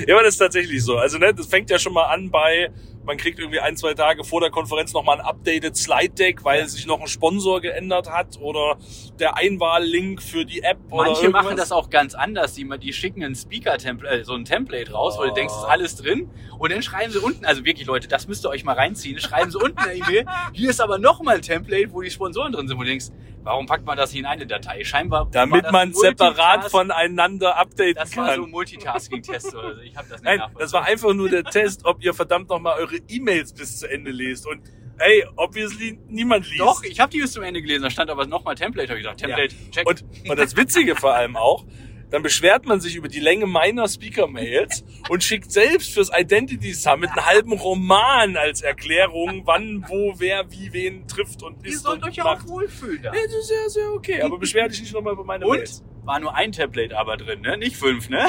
Ja, 0.06 0.14
aber 0.14 0.24
das 0.24 0.34
ist 0.34 0.38
tatsächlich 0.38 0.82
so. 0.84 0.96
Also, 0.96 1.18
ne, 1.18 1.34
das 1.34 1.46
fängt 1.46 1.70
ja 1.70 1.78
schon 1.78 1.92
mal 1.92 2.04
an 2.04 2.30
bei, 2.30 2.70
man 3.04 3.16
kriegt 3.16 3.38
irgendwie 3.38 3.60
ein, 3.60 3.76
zwei 3.76 3.94
Tage 3.94 4.24
vor 4.24 4.40
der 4.40 4.50
Konferenz 4.50 4.92
nochmal 4.92 5.20
ein 5.20 5.26
updated 5.26 5.76
Slide 5.76 6.10
Deck, 6.10 6.44
weil 6.44 6.68
sich 6.68 6.86
noch 6.86 7.00
ein 7.00 7.06
Sponsor 7.08 7.60
geändert 7.60 8.10
hat 8.10 8.38
oder 8.40 8.76
der 9.18 9.36
Einwahllink 9.36 10.22
für 10.22 10.44
die 10.44 10.62
App 10.62 10.78
oder 10.90 11.10
Manche 11.10 11.28
machen 11.30 11.56
das 11.56 11.72
auch 11.72 11.90
ganz 11.90 12.14
anders. 12.14 12.54
Die, 12.54 12.68
die 12.78 12.92
schicken 12.92 13.22
ein 13.24 13.34
Speaker-Template, 13.34 14.20
äh, 14.20 14.24
so 14.24 14.34
ein 14.34 14.44
Template 14.44 14.92
raus, 14.92 15.16
wo 15.18 15.24
du 15.24 15.30
Oh. 15.30 15.34
denkst, 15.34 15.52
ist 15.54 15.64
alles 15.64 15.96
drin. 15.96 16.28
Und 16.58 16.70
dann 16.72 16.82
schreiben 16.82 17.12
sie 17.12 17.18
unten, 17.18 17.44
also 17.44 17.64
wirklich 17.64 17.86
Leute, 17.86 18.06
das 18.08 18.28
müsst 18.28 18.44
ihr 18.46 18.50
euch 18.50 18.62
mal 18.64 18.74
reinziehen, 18.74 19.18
schreiben 19.18 19.50
sie 19.50 19.58
unten 19.58 19.78
eine 19.78 19.94
E-Mail. 19.94 20.24
Hier 20.52 20.70
ist 20.70 20.80
aber 20.80 20.98
nochmal 20.98 21.36
ein 21.36 21.42
Template, 21.42 21.92
wo 21.92 22.02
die 22.02 22.10
Sponsoren 22.10 22.52
drin 22.52 22.68
sind, 22.68 22.76
wo 22.78 22.82
du 22.82 22.88
denkst, 22.88 23.06
warum 23.42 23.66
packt 23.66 23.84
man 23.84 23.96
das 23.96 24.12
nicht 24.12 24.20
in 24.20 24.26
eine 24.26 24.46
Datei? 24.46 24.84
Scheinbar. 24.84 25.28
Damit 25.30 25.64
das 25.64 25.72
man 25.72 25.92
separat 25.92 26.70
voneinander 26.70 27.56
updaten 27.56 27.94
Das 27.94 28.10
kann. 28.10 28.26
war 28.26 28.34
so 28.36 28.44
ein 28.44 28.50
Multitasking-Test 28.50 29.54
oder 29.54 29.74
so. 29.76 29.80
Ich 29.82 29.96
habe 29.96 30.08
das 30.08 30.22
nicht 30.22 30.38
Nein, 30.38 30.40
das 30.58 30.72
war 30.72 30.84
einfach 30.84 31.12
nur 31.14 31.28
der 31.28 31.44
Test, 31.44 31.84
ob 31.84 32.02
ihr 32.02 32.14
verdammt 32.14 32.48
nochmal 32.48 32.78
eure 32.78 32.96
E-Mails 33.08 33.52
bis 33.52 33.78
zu 33.78 33.90
Ende 33.90 34.10
lest. 34.10 34.46
Und 34.46 34.62
hey, 34.98 35.24
obviously 35.36 35.98
niemand 36.08 36.46
liest. 36.48 36.60
Doch, 36.60 36.82
ich 36.84 37.00
habe 37.00 37.10
die 37.10 37.20
bis 37.20 37.32
zum 37.32 37.42
Ende 37.42 37.60
gelesen. 37.60 37.82
Da 37.82 37.90
stand 37.90 38.10
aber 38.10 38.26
nochmal 38.26 38.54
Template, 38.54 38.88
habe 38.88 38.98
ich 38.98 39.04
gedacht. 39.04 39.18
Template, 39.18 39.54
check. 39.70 39.88
Und, 39.88 40.04
und 40.28 40.38
das 40.38 40.56
Witzige 40.56 40.96
vor 40.96 41.14
allem 41.14 41.36
auch, 41.36 41.64
dann 42.12 42.22
beschwert 42.22 42.66
man 42.66 42.80
sich 42.80 42.94
über 42.94 43.08
die 43.08 43.20
Länge 43.20 43.46
meiner 43.46 43.88
Speaker-Mails 43.88 44.84
und 45.08 45.24
schickt 45.24 45.50
selbst 45.50 45.92
fürs 45.94 46.10
Identity 46.14 46.74
Summit 46.74 47.10
einen 47.10 47.26
halben 47.26 47.52
Roman 47.54 48.36
als 48.36 48.60
Erklärung, 48.60 49.42
wann, 49.46 49.84
wo, 49.88 50.14
wer, 50.18 50.50
wie, 50.52 50.72
wen 50.72 51.08
trifft 51.08 51.42
und 51.42 51.64
Ihr 51.64 51.72
ist 51.72 51.82
sollt 51.82 52.02
und 52.02 52.08
euch 52.10 52.16
ja 52.16 52.24
macht. 52.24 52.44
auch 52.44 52.48
wohlfühlen 52.48 53.02
da. 53.02 53.14
Ja, 53.14 53.20
das 53.24 53.34
ist 53.34 53.48
sehr, 53.48 53.68
sehr 53.70 53.92
okay. 53.92 54.20
Aber 54.22 54.38
beschwer 54.38 54.68
dich 54.68 54.80
nicht 54.80 54.92
nochmal 54.92 55.14
über 55.14 55.24
meine 55.24 55.46
Und 55.46 55.56
Mails. 55.56 55.82
war 56.04 56.20
nur 56.20 56.34
ein 56.34 56.52
Template 56.52 56.96
aber 56.96 57.16
drin, 57.16 57.40
ne? 57.40 57.56
Nicht 57.56 57.76
fünf, 57.76 58.10
ne? 58.10 58.26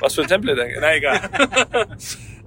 Was 0.00 0.14
für 0.14 0.22
ein 0.22 0.28
Template? 0.28 0.66
Na 0.80 0.96
egal. 0.96 1.28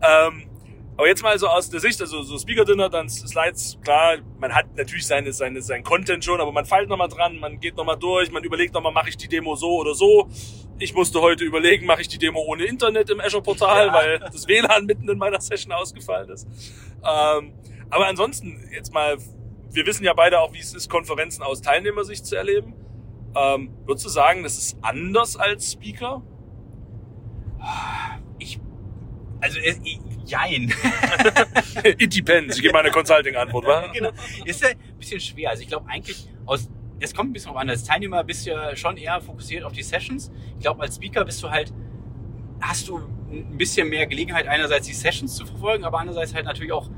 ähm, 0.01 0.50
aber 0.97 1.07
jetzt 1.07 1.23
mal 1.23 1.37
so 1.39 1.47
aus 1.47 1.69
der 1.69 1.79
Sicht, 1.79 1.99
also 2.01 2.21
so 2.21 2.37
Speaker 2.37 2.65
Dinner, 2.65 2.89
dann 2.89 3.09
Slides, 3.09 3.77
klar, 3.83 4.17
man 4.39 4.53
hat 4.53 4.65
natürlich 4.75 5.07
seine, 5.07 5.33
seine, 5.33 5.61
sein 5.61 5.83
Content 5.83 6.23
schon, 6.23 6.39
aber 6.41 6.51
man 6.51 6.65
feilt 6.65 6.89
nochmal 6.89 7.07
dran, 7.07 7.39
man 7.39 7.59
geht 7.59 7.75
nochmal 7.77 7.97
durch, 7.97 8.31
man 8.31 8.43
überlegt 8.43 8.73
nochmal, 8.73 8.91
mache 8.91 9.09
ich 9.09 9.17
die 9.17 9.27
Demo 9.27 9.55
so 9.55 9.77
oder 9.77 9.93
so. 9.95 10.27
ich 10.79 10.93
musste 10.95 11.21
heute 11.21 11.43
überlegen, 11.43 11.85
mache 11.85 12.01
ich 12.01 12.07
die 12.07 12.17
Demo 12.17 12.39
ohne 12.41 12.65
Internet 12.65 13.09
im 13.11 13.19
Azure-Portal, 13.19 13.87
Ja. 13.87 13.93
weil 13.93 14.19
das 14.19 14.47
WLAN 14.47 14.85
mitten 14.85 15.07
in 15.09 15.17
meiner 15.19 15.39
Session 15.39 15.71
ausgefallen 15.71 16.29
ist. 16.29 16.47
Ähm, 17.03 17.53
aber 17.89 18.07
ansonsten, 18.07 18.67
jetzt 18.73 18.91
mal, 18.93 19.17
wir 19.71 19.85
wissen 19.85 20.03
ja 20.03 20.13
beide 20.13 20.39
auch, 20.39 20.53
wie 20.53 20.59
es 20.59 20.73
ist, 20.73 20.89
Konferenzen 20.89 21.43
aus 21.43 21.61
Teilnehmersicht 21.61 22.25
zu 22.25 22.35
erleben. 22.35 22.73
Ähm, 23.35 23.71
würdest 23.85 24.05
du 24.05 24.09
sagen, 24.09 24.43
das 24.43 24.57
ist 24.57 24.77
anders 24.81 25.37
als 25.37 25.71
Speaker? 25.71 26.21
Ich, 28.39 28.59
also, 29.39 29.59
ich- 29.59 29.99
jein. 30.31 30.73
It 31.83 32.15
depends. 32.15 32.55
Ich 32.55 32.61
gebe 32.61 32.73
meine 32.73 32.91
Consulting-Antwort, 32.91 33.65
wa? 33.65 33.87
genau. 33.93 34.11
Ist 34.45 34.61
ja 34.61 34.69
ein 34.69 34.97
bisschen 34.99 35.19
schwer. 35.19 35.51
Also 35.51 35.63
ich 35.63 35.67
glaube 35.67 35.87
eigentlich 35.89 36.27
aus 36.45 36.69
es 37.01 37.15
kommt 37.15 37.31
ein 37.31 37.33
bisschen 37.33 37.51
drauf 37.51 37.61
an. 37.61 37.69
Als 37.69 37.83
Teilnehmer 37.83 38.23
bist 38.23 38.45
du 38.45 38.51
ja 38.51 38.75
schon 38.75 38.95
eher 38.95 39.19
fokussiert 39.21 39.63
auf 39.63 39.73
die 39.73 39.83
Sessions. 39.83 40.31
Ich 40.55 40.61
glaube, 40.61 40.81
als 40.81 40.95
Speaker 40.95 41.25
bist 41.25 41.41
du 41.41 41.49
halt, 41.49 41.73
hast 42.61 42.87
du 42.87 42.99
ein 43.31 43.57
bisschen 43.57 43.89
mehr 43.89 44.05
Gelegenheit, 44.05 44.47
einerseits 44.47 44.87
die 44.87 44.93
Sessions 44.93 45.35
zu 45.35 45.45
verfolgen, 45.45 45.83
aber 45.83 45.99
andererseits 45.99 46.35
halt 46.35 46.45
natürlich 46.45 46.71
auch, 46.71 46.89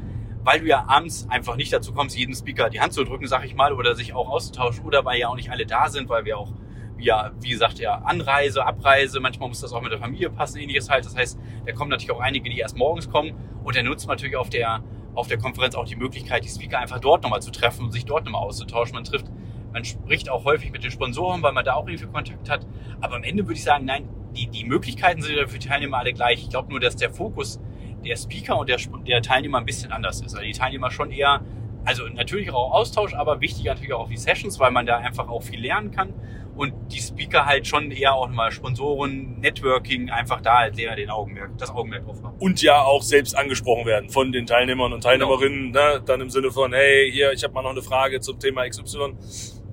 weil 0.44 0.60
du 0.60 0.68
ja 0.68 0.86
abends 0.88 1.26
einfach 1.30 1.56
nicht 1.56 1.72
dazu 1.72 1.94
kommst, 1.94 2.18
jedem 2.18 2.36
Speaker 2.36 2.70
die 2.70 2.82
Hand 2.82 2.92
zu 2.92 3.06
drücken, 3.06 3.28
sag 3.28 3.46
ich 3.46 3.56
mal, 3.56 3.72
oder 3.72 3.96
sich 3.96 4.14
auch 4.14 4.30
auszutauschen, 4.30 4.84
oder 4.84 5.06
weil 5.06 5.20
ja 5.20 5.30
auch 5.30 5.36
nicht 5.36 5.52
alle 5.52 5.66
da 5.66 5.90
sind, 5.90 6.10
weil 6.10 6.26
wir 6.26 6.38
auch, 6.38 6.52
ja, 6.98 7.32
wie 7.42 7.50
gesagt, 7.50 7.80
ja, 7.80 7.96
Anreise, 8.06 8.66
Abreise, 8.66 9.20
manchmal 9.20 9.50
muss 9.50 9.62
das 9.62 9.74
auch 9.74 9.82
mit 9.82 9.92
der 9.92 10.00
Familie 10.00 10.30
passen, 10.30 10.60
ähnliches 10.60 10.90
halt. 10.90 11.06
Das 11.06 11.16
heißt, 11.16 11.40
da 11.66 11.72
kommen 11.74 11.90
natürlich 11.90 12.12
auch 12.12 12.20
einige, 12.20 12.50
die 12.50 12.60
erst 12.60 12.78
morgens 12.78 13.10
kommen 13.10 13.34
und 13.64 13.76
dann 13.76 13.86
nutzt 13.86 14.08
natürlich 14.08 14.36
auf 14.36 14.50
der, 14.50 14.84
auf 15.16 15.28
der 15.28 15.38
Konferenz 15.38 15.76
auch 15.76 15.86
die 15.86 15.96
Möglichkeit, 15.96 16.44
die 16.44 16.50
Speaker 16.50 16.80
einfach 16.80 17.00
dort 17.00 17.24
nochmal 17.24 17.42
zu 17.42 17.52
treffen 17.52 17.86
und 17.86 17.92
sich 17.92 18.06
dort 18.06 18.26
nochmal 18.26 18.42
auszutauschen. 18.42 18.96
Man 18.96 19.04
trifft, 19.04 19.26
man 19.72 19.84
spricht 19.84 20.30
auch 20.30 20.46
häufig 20.46 20.72
mit 20.72 20.84
den 20.84 20.92
Sponsoren, 20.92 21.42
weil 21.42 21.54
man 21.54 21.66
da 21.66 21.74
auch 21.74 21.88
irgendwie 21.88 22.08
Kontakt 22.08 22.50
hat. 22.50 22.66
Aber 23.02 23.16
am 23.16 23.24
Ende 23.24 23.44
würde 23.44 23.54
ich 23.54 23.64
sagen, 23.64 23.86
nein, 23.86 24.08
die, 24.36 24.48
die 24.48 24.66
Möglichkeiten 24.66 25.22
sind 25.22 25.36
ja 25.36 25.48
für 25.48 25.60
die 25.60 25.68
Teilnehmer 25.68 25.98
alle 25.98 26.14
gleich. 26.14 26.42
Ich 26.44 26.50
glaube 26.50 26.70
nur, 26.70 26.80
dass 26.80 26.96
der 26.96 27.10
Fokus 27.10 27.60
der 28.04 28.16
Speaker 28.18 28.58
und 28.58 28.70
der, 28.70 28.78
der 29.08 29.22
Teilnehmer 29.22 29.60
ein 29.60 29.66
bisschen 29.66 29.92
anders 29.92 30.22
ist. 30.22 30.34
Also 30.34 30.42
die 30.42 30.52
Teilnehmer 30.52 30.92
schon 30.92 31.12
eher, 31.12 31.42
also 31.86 32.08
natürlich 32.08 32.52
auch 32.52 32.72
Austausch, 32.72 33.14
aber 33.14 33.42
wichtiger 33.42 33.74
natürlich 33.74 33.94
auch 33.94 34.10
die 34.10 34.18
Sessions, 34.18 34.60
weil 34.60 34.72
man 34.72 34.86
da 34.86 34.98
einfach 34.98 35.28
auch 35.28 35.44
viel 35.44 35.60
lernen 35.60 35.92
kann. 35.92 36.14
Und 36.56 36.74
die 36.92 37.00
Speaker 37.00 37.48
halt 37.48 37.66
schon 37.66 37.90
eher 37.90 38.14
auch 38.14 38.30
mal 38.30 38.52
Sponsoren, 38.52 39.40
Networking, 39.40 40.12
einfach 40.12 40.40
da 40.40 40.60
halt 40.60 40.78
eher 40.78 40.96
den 40.96 41.10
Augenmerk, 41.10 41.58
das 41.58 41.72
Augenmerk 41.72 42.06
drauf 42.06 42.22
haben. 42.24 42.38
Und 42.38 42.62
ja 42.62 42.84
auch 42.84 43.02
selbst 43.02 43.36
angesprochen 43.36 43.88
werden 43.88 44.10
von 44.10 44.32
den 44.32 44.46
Teilnehmern 44.46 44.94
und 44.94 45.02
Teilnehmerinnen. 45.02 45.72
Ne? 45.72 46.02
Dann 46.06 46.22
im 46.22 46.30
Sinne 46.30 46.52
von, 46.52 46.72
hey, 46.72 47.12
hier, 47.12 47.32
ich 47.34 47.44
habe 47.44 47.56
mal 47.56 47.64
noch 47.64 47.72
eine 47.72 47.82
Frage 47.82 48.20
zum 48.20 48.40
Thema 48.40 48.70
XY. 48.70 49.16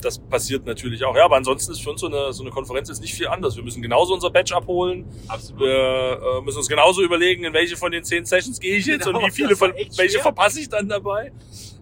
Das 0.01 0.19
passiert 0.19 0.67
natürlich 0.67 1.05
auch. 1.05 1.15
Ja, 1.15 1.25
aber 1.25 1.37
ansonsten 1.37 1.73
ist 1.73 1.83
für 1.83 1.91
uns 1.91 2.01
so 2.01 2.07
eine, 2.07 2.33
so 2.33 2.43
eine 2.43 2.51
Konferenz 2.51 2.89
jetzt 2.89 3.01
nicht 3.01 3.15
viel 3.15 3.29
anders. 3.29 3.57
Wir 3.57 3.63
müssen 3.63 3.83
genauso 3.83 4.15
unser 4.15 4.31
Badge 4.31 4.55
abholen. 4.55 5.07
Absolut. 5.29 5.63
Wir 5.63 6.21
äh, 6.39 6.41
müssen 6.43 6.59
uns 6.59 6.69
genauso 6.69 7.03
überlegen, 7.03 7.45
in 7.45 7.53
welche 7.53 7.77
von 7.77 7.93
den 7.93 8.05
zehn 8.05 8.25
Sessions 8.25 8.59
gehe 8.61 8.77
ich 8.77 8.87
jetzt 8.87 9.05
Genau, 9.07 9.19
und 9.21 9.27
wie 9.27 9.31
viele 9.31 9.57
von, 9.57 9.73
welche 9.75 10.13
schwer. 10.15 10.23
verpasse 10.23 10.61
ich 10.61 10.69
dann 10.69 10.89
dabei. 10.89 11.33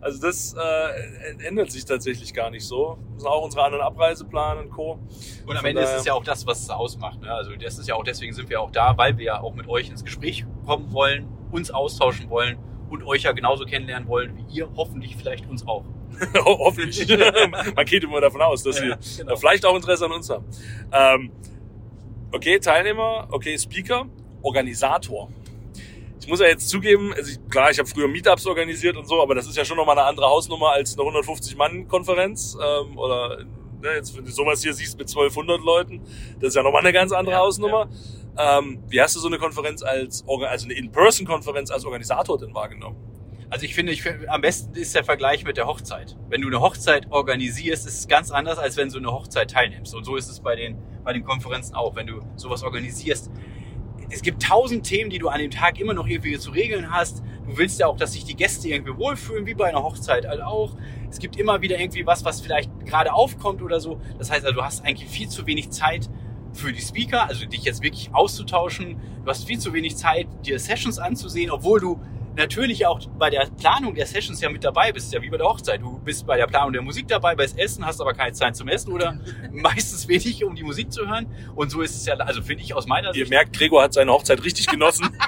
Also 0.00 0.20
das 0.20 0.54
äh, 0.54 1.46
ändert 1.46 1.72
sich 1.72 1.84
tatsächlich 1.84 2.32
gar 2.32 2.50
nicht 2.50 2.64
so. 2.64 2.98
Wir 3.00 3.14
müssen 3.14 3.26
auch 3.26 3.44
unsere 3.44 3.64
anderen 3.64 3.84
Abreiseplanen 3.84 4.64
und 4.64 4.70
Co. 4.70 4.98
Und 5.46 5.56
am 5.56 5.64
Ende 5.64 5.82
ist 5.82 5.92
es 5.92 6.04
ja 6.04 6.14
auch 6.14 6.24
das, 6.24 6.46
was 6.46 6.62
es 6.62 6.70
ausmacht. 6.70 7.20
Ne? 7.20 7.32
Also 7.32 7.50
das 7.56 7.78
ist 7.78 7.88
ja 7.88 7.94
auch 7.94 8.04
deswegen 8.04 8.32
sind 8.32 8.48
wir 8.48 8.60
auch 8.60 8.70
da, 8.70 8.96
weil 8.96 9.18
wir 9.18 9.24
ja 9.24 9.40
auch 9.40 9.54
mit 9.54 9.68
euch 9.68 9.88
ins 9.90 10.04
Gespräch 10.04 10.44
kommen 10.66 10.92
wollen, 10.92 11.26
uns 11.50 11.70
austauschen 11.70 12.30
wollen 12.30 12.58
und 12.90 13.04
euch 13.04 13.24
ja 13.24 13.32
genauso 13.32 13.64
kennenlernen 13.64 14.08
wollen, 14.08 14.36
wie 14.36 14.58
ihr 14.58 14.68
hoffentlich 14.76 15.16
vielleicht 15.16 15.48
uns 15.48 15.66
auch. 15.66 15.84
Hoffentlich. 16.44 17.08
Man 17.76 17.86
geht 17.86 18.04
immer 18.04 18.20
davon 18.20 18.42
aus, 18.42 18.62
dass 18.62 18.80
Ja, 18.80 18.96
sie 19.00 19.18
genau. 19.22 19.32
äh, 19.32 19.36
vielleicht 19.36 19.64
auch 19.64 19.76
Interesse 19.76 20.04
an 20.06 20.12
uns 20.12 20.30
haben. 20.30 20.44
Ähm, 20.92 21.30
okay, 22.32 22.58
Teilnehmer, 22.58 23.28
okay, 23.30 23.58
Speaker, 23.58 24.06
Organisator. 24.42 25.28
Ich 26.20 26.26
muss 26.28 26.40
ja 26.40 26.46
jetzt 26.46 26.68
zugeben, 26.68 27.14
also 27.14 27.30
ich, 27.30 27.38
klar, 27.48 27.70
ich 27.70 27.78
habe 27.78 27.88
früher 27.88 28.08
Meetups 28.08 28.46
organisiert 28.46 28.96
und 28.96 29.06
so, 29.06 29.22
aber 29.22 29.34
das 29.34 29.46
ist 29.46 29.56
ja 29.56 29.64
schon 29.64 29.76
nochmal 29.76 29.98
eine 29.98 30.06
andere 30.06 30.26
Hausnummer 30.26 30.72
als 30.72 30.98
eine 30.98 31.08
150-Mann-Konferenz. 31.08 32.56
Ähm, 32.60 32.98
oder 32.98 33.44
ne, 33.80 33.94
jetzt, 33.96 34.16
wenn 34.16 34.24
du 34.24 34.30
sowas 34.30 34.62
hier 34.62 34.74
siehst 34.74 34.98
mit 34.98 35.08
1200 35.08 35.60
Leuten, 35.62 36.00
das 36.40 36.48
ist 36.48 36.54
ja 36.56 36.62
nochmal 36.62 36.82
eine 36.82 36.92
ganz 36.92 37.12
andere 37.12 37.36
Ja, 37.36 37.40
Hausnummer. 37.40 37.88
Ähm, 38.36 38.82
wie 38.88 39.00
hast 39.00 39.16
du 39.16 39.20
so 39.20 39.28
eine 39.28 39.38
Konferenz 39.38 39.82
als, 39.82 40.24
also 40.28 40.64
eine 40.66 40.74
In-Person-Konferenz 40.74 41.70
als 41.70 41.84
Organisator 41.84 42.38
denn 42.38 42.54
wahrgenommen? 42.54 42.96
Also 43.50 43.64
ich 43.64 43.74
finde, 43.74 43.92
ich 43.92 44.02
finde, 44.02 44.30
am 44.30 44.42
besten 44.42 44.74
ist 44.74 44.94
der 44.94 45.04
Vergleich 45.04 45.44
mit 45.44 45.56
der 45.56 45.66
Hochzeit. 45.66 46.16
Wenn 46.28 46.42
du 46.42 46.48
eine 46.48 46.60
Hochzeit 46.60 47.06
organisierst, 47.10 47.86
ist 47.86 47.98
es 48.00 48.08
ganz 48.08 48.30
anders, 48.30 48.58
als 48.58 48.76
wenn 48.76 48.90
du 48.90 48.98
eine 48.98 49.10
Hochzeit 49.10 49.50
teilnimmst. 49.50 49.94
Und 49.94 50.04
so 50.04 50.16
ist 50.16 50.28
es 50.28 50.40
bei 50.40 50.54
den, 50.54 50.76
bei 51.02 51.14
den 51.14 51.24
Konferenzen 51.24 51.74
auch. 51.74 51.96
Wenn 51.96 52.06
du 52.06 52.20
sowas 52.36 52.62
organisierst, 52.62 53.30
es 54.10 54.22
gibt 54.22 54.42
tausend 54.42 54.86
Themen, 54.86 55.08
die 55.08 55.18
du 55.18 55.28
an 55.28 55.40
dem 55.40 55.50
Tag 55.50 55.80
immer 55.80 55.94
noch 55.94 56.06
irgendwie 56.06 56.38
zu 56.38 56.50
regeln 56.50 56.90
hast. 56.90 57.22
Du 57.46 57.56
willst 57.56 57.80
ja 57.80 57.86
auch, 57.86 57.96
dass 57.96 58.12
sich 58.12 58.24
die 58.24 58.36
Gäste 58.36 58.68
irgendwie 58.68 58.96
wohlfühlen, 58.96 59.46
wie 59.46 59.54
bei 59.54 59.66
einer 59.66 59.82
Hochzeit 59.82 60.26
halt 60.26 60.42
auch. 60.42 60.76
Es 61.10 61.18
gibt 61.18 61.36
immer 61.36 61.62
wieder 61.62 61.80
irgendwie 61.80 62.06
was, 62.06 62.26
was 62.26 62.42
vielleicht 62.42 62.70
gerade 62.84 63.14
aufkommt 63.14 63.62
oder 63.62 63.80
so. 63.80 63.98
Das 64.18 64.30
heißt 64.30 64.44
also, 64.44 64.56
du 64.56 64.62
hast 64.62 64.84
eigentlich 64.84 65.08
viel 65.08 65.28
zu 65.28 65.46
wenig 65.46 65.70
Zeit 65.70 66.10
für 66.52 66.72
die 66.72 66.80
Speaker, 66.80 67.26
also 67.26 67.46
dich 67.46 67.64
jetzt 67.64 67.82
wirklich 67.82 68.10
auszutauschen. 68.12 68.98
Du 69.24 69.30
hast 69.30 69.46
viel 69.46 69.58
zu 69.58 69.72
wenig 69.72 69.96
Zeit, 69.96 70.26
dir 70.44 70.58
Sessions 70.58 70.98
anzusehen, 70.98 71.50
obwohl 71.50 71.80
du 71.80 72.00
natürlich 72.38 72.86
auch 72.86 73.00
bei 73.18 73.28
der 73.28 73.46
Planung 73.58 73.94
der 73.94 74.06
Sessions 74.06 74.40
ja 74.40 74.48
mit 74.48 74.64
dabei 74.64 74.92
bist, 74.92 75.12
ja 75.12 75.20
wie 75.20 75.28
bei 75.28 75.36
der 75.36 75.46
Hochzeit. 75.46 75.82
Du 75.82 75.98
bist 75.98 76.26
bei 76.26 76.36
der 76.36 76.46
Planung 76.46 76.72
der 76.72 76.82
Musik 76.82 77.06
dabei, 77.08 77.34
beim 77.34 77.48
Essen, 77.56 77.84
hast 77.84 78.00
aber 78.00 78.14
keine 78.14 78.32
Zeit 78.32 78.56
zum 78.56 78.68
Essen 78.68 78.92
oder 78.92 79.18
meistens 79.52 80.08
wenig, 80.08 80.44
um 80.44 80.54
die 80.54 80.62
Musik 80.62 80.92
zu 80.92 81.06
hören. 81.06 81.26
Und 81.54 81.70
so 81.70 81.82
ist 81.82 81.94
es 81.94 82.06
ja, 82.06 82.14
also 82.14 82.40
finde 82.42 82.62
ich 82.62 82.74
aus 82.74 82.86
meiner 82.86 83.08
Ihr 83.08 83.14
Sicht. 83.14 83.30
merkt, 83.30 83.56
Gregor 83.56 83.82
hat 83.82 83.92
seine 83.92 84.12
Hochzeit 84.12 84.42
richtig 84.44 84.68
genossen. 84.68 85.10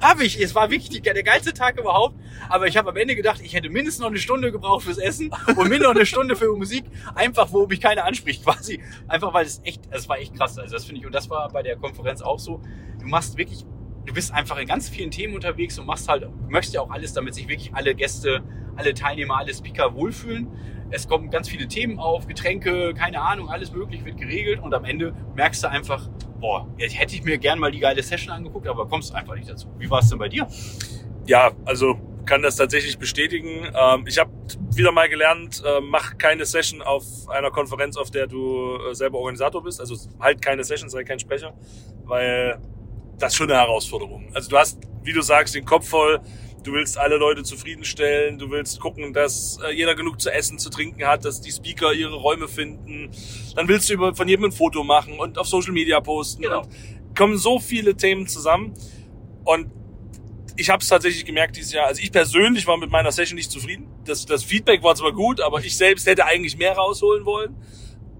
Habe 0.00 0.24
ich. 0.24 0.40
Es 0.40 0.54
war 0.54 0.70
wirklich 0.70 1.02
der 1.02 1.22
geilste 1.22 1.52
Tag 1.52 1.78
überhaupt. 1.78 2.16
Aber 2.48 2.66
ich 2.66 2.76
habe 2.76 2.90
am 2.90 2.96
Ende 2.96 3.16
gedacht, 3.16 3.40
ich 3.42 3.54
hätte 3.54 3.70
mindestens 3.70 4.02
noch 4.02 4.10
eine 4.10 4.18
Stunde 4.18 4.52
gebraucht 4.52 4.84
fürs 4.84 4.98
Essen 4.98 5.30
und 5.48 5.56
mindestens 5.56 5.82
noch 5.82 5.94
eine 5.94 6.06
Stunde 6.06 6.36
für 6.36 6.54
Musik. 6.56 6.84
Einfach, 7.14 7.52
wo 7.52 7.66
mich 7.66 7.80
keiner 7.80 8.04
anspricht 8.04 8.44
quasi. 8.44 8.82
Einfach, 9.08 9.32
weil 9.32 9.46
es 9.46 9.60
echt, 9.64 9.82
es 9.90 10.08
war 10.08 10.18
echt 10.18 10.34
krass. 10.36 10.58
Also 10.58 10.74
das 10.74 10.84
finde 10.84 11.00
ich, 11.00 11.06
und 11.06 11.14
das 11.14 11.30
war 11.30 11.48
bei 11.50 11.62
der 11.62 11.76
Konferenz 11.76 12.22
auch 12.22 12.38
so. 12.38 12.60
Du 13.00 13.06
machst 13.06 13.36
wirklich, 13.36 13.64
du 14.06 14.12
bist 14.12 14.32
einfach 14.32 14.58
in 14.58 14.66
ganz 14.66 14.88
vielen 14.88 15.10
Themen 15.10 15.34
unterwegs 15.34 15.78
und 15.78 15.86
machst 15.86 16.08
halt, 16.08 16.28
möchtest 16.48 16.74
ja 16.74 16.80
auch 16.80 16.90
alles, 16.90 17.12
damit 17.12 17.34
sich 17.34 17.48
wirklich 17.48 17.74
alle 17.74 17.94
Gäste, 17.94 18.42
alle 18.76 18.94
Teilnehmer, 18.94 19.38
alle 19.38 19.54
Speaker 19.54 19.94
wohlfühlen. 19.94 20.48
Es 20.90 21.08
kommen 21.08 21.30
ganz 21.30 21.48
viele 21.48 21.66
Themen 21.66 21.98
auf, 21.98 22.26
Getränke, 22.26 22.94
keine 22.94 23.20
Ahnung, 23.20 23.48
alles 23.48 23.72
möglich 23.72 24.04
wird 24.04 24.18
geregelt 24.18 24.60
und 24.60 24.74
am 24.74 24.84
Ende 24.84 25.14
merkst 25.34 25.64
du 25.64 25.70
einfach, 25.70 26.08
boah, 26.40 26.68
jetzt 26.76 26.98
hätte 26.98 27.14
ich 27.14 27.24
mir 27.24 27.38
gern 27.38 27.58
mal 27.58 27.70
die 27.70 27.80
geile 27.80 28.02
Session 28.02 28.32
angeguckt, 28.32 28.68
aber 28.68 28.86
kommst 28.86 29.14
einfach 29.14 29.34
nicht 29.34 29.48
dazu. 29.48 29.68
Wie 29.78 29.88
war 29.90 30.00
es 30.00 30.10
denn 30.10 30.18
bei 30.18 30.28
dir? 30.28 30.46
Ja, 31.26 31.52
also 31.64 31.98
kann 32.26 32.42
das 32.42 32.56
tatsächlich 32.56 32.98
bestätigen. 32.98 33.66
Ähm, 33.74 34.06
ich 34.06 34.18
habe 34.18 34.30
wieder 34.74 34.92
mal 34.92 35.08
gelernt, 35.08 35.62
äh, 35.64 35.80
mach 35.80 36.16
keine 36.18 36.44
Session 36.44 36.82
auf 36.82 37.04
einer 37.28 37.50
Konferenz, 37.50 37.96
auf 37.96 38.10
der 38.10 38.26
du 38.26 38.76
äh, 38.90 38.94
selber 38.94 39.18
Organisator 39.18 39.62
bist. 39.62 39.80
Also 39.80 39.96
halt 40.20 40.42
keine 40.42 40.64
Session, 40.64 40.88
sei 40.88 41.04
kein 41.04 41.18
Sprecher, 41.18 41.54
weil 42.04 42.58
das 43.18 43.32
ist 43.32 43.36
schon 43.36 43.50
eine 43.50 43.60
Herausforderung. 43.60 44.30
Also 44.34 44.50
du 44.50 44.58
hast, 44.58 44.78
wie 45.02 45.12
du 45.12 45.22
sagst, 45.22 45.54
den 45.54 45.64
Kopf 45.64 45.88
voll. 45.88 46.20
Du 46.62 46.72
willst 46.72 46.96
alle 46.96 47.16
Leute 47.16 47.42
zufriedenstellen. 47.42 48.38
Du 48.38 48.50
willst 48.50 48.80
gucken, 48.80 49.12
dass 49.12 49.58
äh, 49.62 49.72
jeder 49.72 49.94
genug 49.94 50.20
zu 50.20 50.32
essen, 50.32 50.58
zu 50.58 50.70
trinken 50.70 51.06
hat, 51.06 51.24
dass 51.24 51.40
die 51.40 51.52
Speaker 51.52 51.92
ihre 51.92 52.14
Räume 52.14 52.48
finden. 52.48 53.10
Dann 53.54 53.68
willst 53.68 53.90
du 53.90 53.94
über, 53.94 54.14
von 54.14 54.28
jedem 54.28 54.46
ein 54.46 54.52
Foto 54.52 54.82
machen 54.82 55.18
und 55.18 55.38
auf 55.38 55.46
Social 55.46 55.72
Media 55.72 56.00
posten. 56.00 56.42
Genau. 56.42 56.62
Und 56.62 56.68
kommen 57.16 57.36
so 57.36 57.58
viele 57.58 57.96
Themen 57.96 58.26
zusammen. 58.26 58.74
Und 59.44 59.70
ich 60.56 60.70
habe 60.70 60.82
es 60.82 60.88
tatsächlich 60.88 61.24
gemerkt 61.24 61.56
dieses 61.56 61.72
Jahr. 61.72 61.86
Also 61.86 62.00
ich 62.00 62.12
persönlich 62.12 62.66
war 62.66 62.76
mit 62.76 62.90
meiner 62.90 63.12
Session 63.12 63.36
nicht 63.36 63.50
zufrieden. 63.50 63.88
Das, 64.04 64.24
das 64.24 64.44
Feedback 64.44 64.82
war 64.82 64.94
zwar 64.94 65.12
gut, 65.12 65.40
aber 65.40 65.62
ich 65.64 65.76
selbst 65.76 66.06
hätte 66.06 66.24
eigentlich 66.24 66.56
mehr 66.56 66.72
rausholen 66.72 67.24
wollen. 67.24 67.56